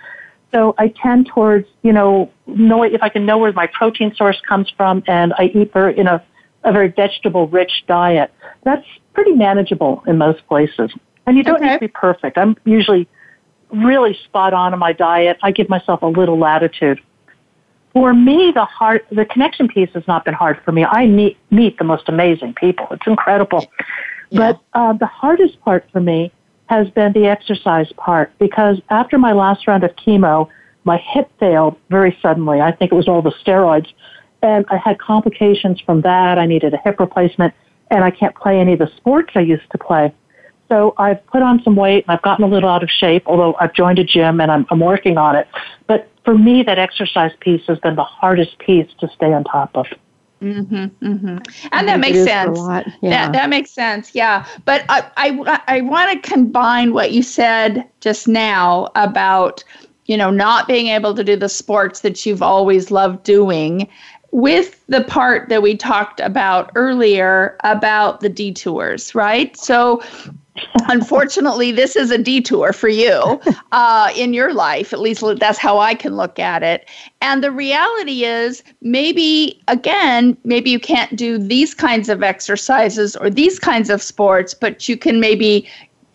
[0.52, 4.42] So I tend towards, you know, knowing if I can know where my protein source
[4.48, 6.24] comes from, and I eat very, in a,
[6.64, 8.34] a very vegetable-rich diet.
[8.64, 10.92] That's pretty manageable in most places.
[11.28, 11.66] And you don't okay.
[11.66, 12.38] need to be perfect.
[12.38, 13.08] I'm usually
[13.72, 15.38] really spot on in my diet.
[15.44, 17.00] I give myself a little latitude
[17.94, 20.86] for me, the hard, the connection piece has not been hard for me.
[20.86, 22.88] I meet meet the most amazing people.
[22.92, 23.66] It's incredible.
[24.30, 24.54] Yeah.
[24.54, 26.32] But uh, the hardest part for me
[26.70, 30.48] has been the exercise part because after my last round of chemo,
[30.84, 32.62] my hip failed very suddenly.
[32.62, 33.88] I think it was all the steroids,
[34.44, 36.38] and I had complications from that.
[36.38, 37.56] I needed a hip replacement,
[37.90, 40.14] and I can't play any of the sports I used to play.
[40.70, 43.56] So I've put on some weight and I've gotten a little out of shape, although
[43.60, 45.48] I've joined a gym and I'm, I'm working on it.
[45.88, 49.72] But for me, that exercise piece has been the hardest piece to stay on top
[49.76, 49.88] of.
[50.42, 51.38] Mm-hmm, mm-hmm.
[51.72, 52.58] And that makes sense.
[53.02, 53.10] Yeah.
[53.10, 54.16] That, that makes sense.
[54.16, 54.46] Yeah.
[54.66, 59.64] But I, I, I want to combine what you said just now about,
[60.06, 63.88] you know, not being able to do the sports that you've always loved doing
[64.32, 69.58] with the part that we talked about earlier about the detours, right?
[69.58, 70.02] So
[70.90, 73.40] Unfortunately, this is a detour for you
[73.72, 74.94] uh, in your life.
[74.94, 76.90] At least that's how I can look at it.
[77.22, 83.30] And the reality is, maybe, again, maybe you can't do these kinds of exercises or
[83.30, 85.68] these kinds of sports, but you can maybe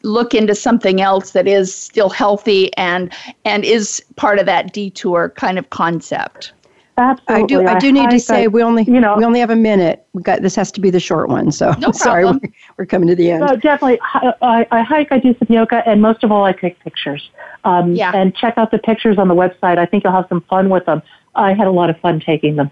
[0.03, 3.13] look into something else that is still healthy and
[3.45, 6.54] and is part of that detour kind of concept.
[6.97, 7.43] Absolutely.
[7.43, 7.67] I do.
[7.67, 10.07] I do need I, to say we only you know we only have a minute.
[10.13, 11.51] We got this has to be the short one.
[11.51, 12.39] So no sorry, we're,
[12.77, 13.41] we're, coming to the end.
[13.41, 13.99] No, definitely.
[14.03, 15.11] I, I, hike.
[15.11, 17.31] I do some yoga, and most of all, I take pictures.
[17.65, 18.13] Um, yeah.
[18.15, 19.79] And check out the pictures on the website.
[19.79, 21.03] I think you'll have some fun with them.
[21.35, 22.71] I had a lot of fun taking them.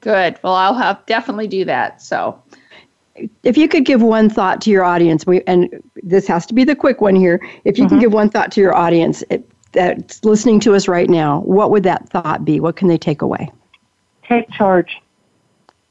[0.00, 0.38] Good.
[0.42, 2.02] Well, I'll have definitely do that.
[2.02, 2.40] So.
[3.42, 6.64] If you could give one thought to your audience, we and this has to be
[6.64, 7.46] the quick one here.
[7.64, 7.90] If you mm-hmm.
[7.90, 9.22] can give one thought to your audience,
[9.72, 12.60] that's listening to us right now, what would that thought be?
[12.60, 13.50] What can they take away?
[14.22, 15.00] Take charge.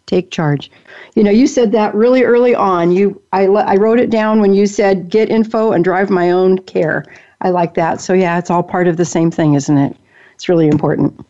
[0.05, 0.71] Take charge.
[1.15, 2.91] You know, you said that really early on.
[2.91, 6.59] You, I, I wrote it down when you said get info and drive my own
[6.59, 7.05] care.
[7.41, 8.01] I like that.
[8.01, 9.95] So yeah, it's all part of the same thing, isn't it?
[10.35, 11.25] It's really important.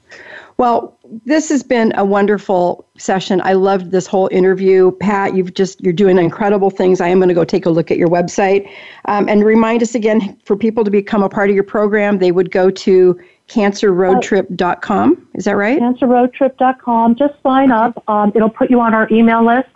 [0.58, 3.41] Well, this has been a wonderful session.
[3.43, 4.91] I loved this whole interview.
[4.91, 7.01] Pat, you've just you're doing incredible things.
[7.01, 8.70] I am going to go take a look at your website
[9.05, 12.20] um, and remind us again for people to become a part of your program.
[12.20, 15.28] They would go to cancerroadtrip.com.
[15.36, 15.80] Is that right?
[15.80, 17.16] Cancerroadtrip.com.
[17.16, 18.01] Just sign up.
[18.07, 19.68] Um, it'll put you on our email list.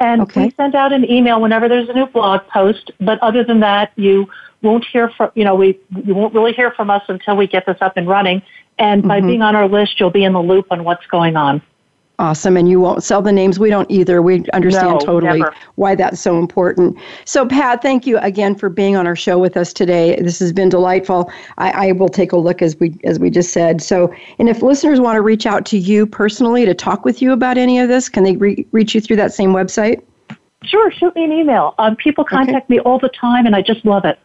[0.00, 0.44] And okay.
[0.44, 2.92] we send out an email whenever there's a new blog post.
[3.00, 4.28] But other than that, you
[4.62, 7.66] won't hear from, you know, we, you won't really hear from us until we get
[7.66, 8.42] this up and running.
[8.78, 9.28] And by mm-hmm.
[9.28, 11.62] being on our list, you'll be in the loop on what's going on.
[12.20, 12.56] Awesome.
[12.56, 13.58] And you won't sell the names.
[13.58, 14.22] We don't either.
[14.22, 15.54] We understand no, totally never.
[15.74, 16.96] why that's so important.
[17.24, 20.14] So, Pat, thank you again for being on our show with us today.
[20.20, 21.32] This has been delightful.
[21.58, 23.82] I, I will take a look as we as we just said.
[23.82, 27.32] So, and if listeners want to reach out to you personally to talk with you
[27.32, 30.00] about any of this, can they re- reach you through that same website?
[30.62, 30.92] Sure.
[30.92, 31.74] Shoot me an email.
[31.78, 32.74] Um, people contact okay.
[32.76, 34.20] me all the time, and I just love it.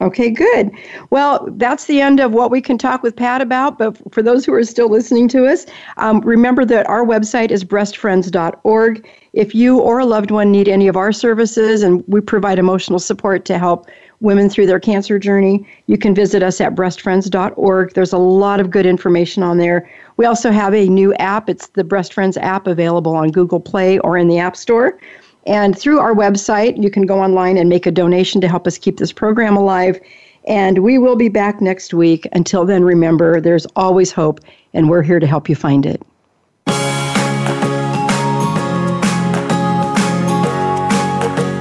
[0.00, 0.70] Okay, good.
[1.10, 3.78] Well, that's the end of what we can talk with Pat about.
[3.78, 7.64] But for those who are still listening to us, um, remember that our website is
[7.64, 9.08] breastfriends.org.
[9.32, 13.00] If you or a loved one need any of our services, and we provide emotional
[13.00, 13.88] support to help
[14.20, 17.94] women through their cancer journey, you can visit us at breastfriends.org.
[17.94, 19.90] There's a lot of good information on there.
[20.16, 21.48] We also have a new app.
[21.48, 24.98] It's the Breast Friends app available on Google Play or in the App Store.
[25.48, 28.76] And through our website, you can go online and make a donation to help us
[28.76, 29.98] keep this program alive.
[30.46, 32.28] And we will be back next week.
[32.32, 34.40] Until then, remember, there's always hope,
[34.74, 36.02] and we're here to help you find it.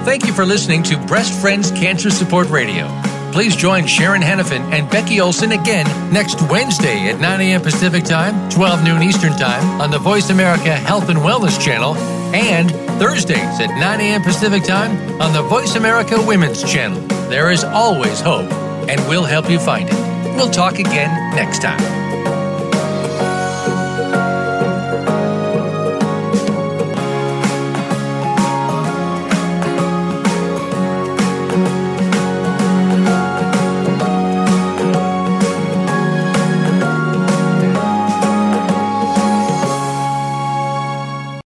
[0.06, 2.88] Thank you for listening to Breast Friends Cancer Support Radio.
[3.32, 7.62] Please join Sharon Henifin and Becky Olson again next Wednesday at 9 a.m.
[7.62, 11.96] Pacific Time, 12 noon Eastern Time on the Voice America Health and Wellness Channel
[12.34, 14.22] and Thursdays at 9 a.m.
[14.24, 17.00] Pacific Time on the Voice America Women's Channel.
[17.30, 18.52] There is always hope,
[18.90, 19.96] and we'll help you find it.
[20.36, 21.97] We'll talk again next time.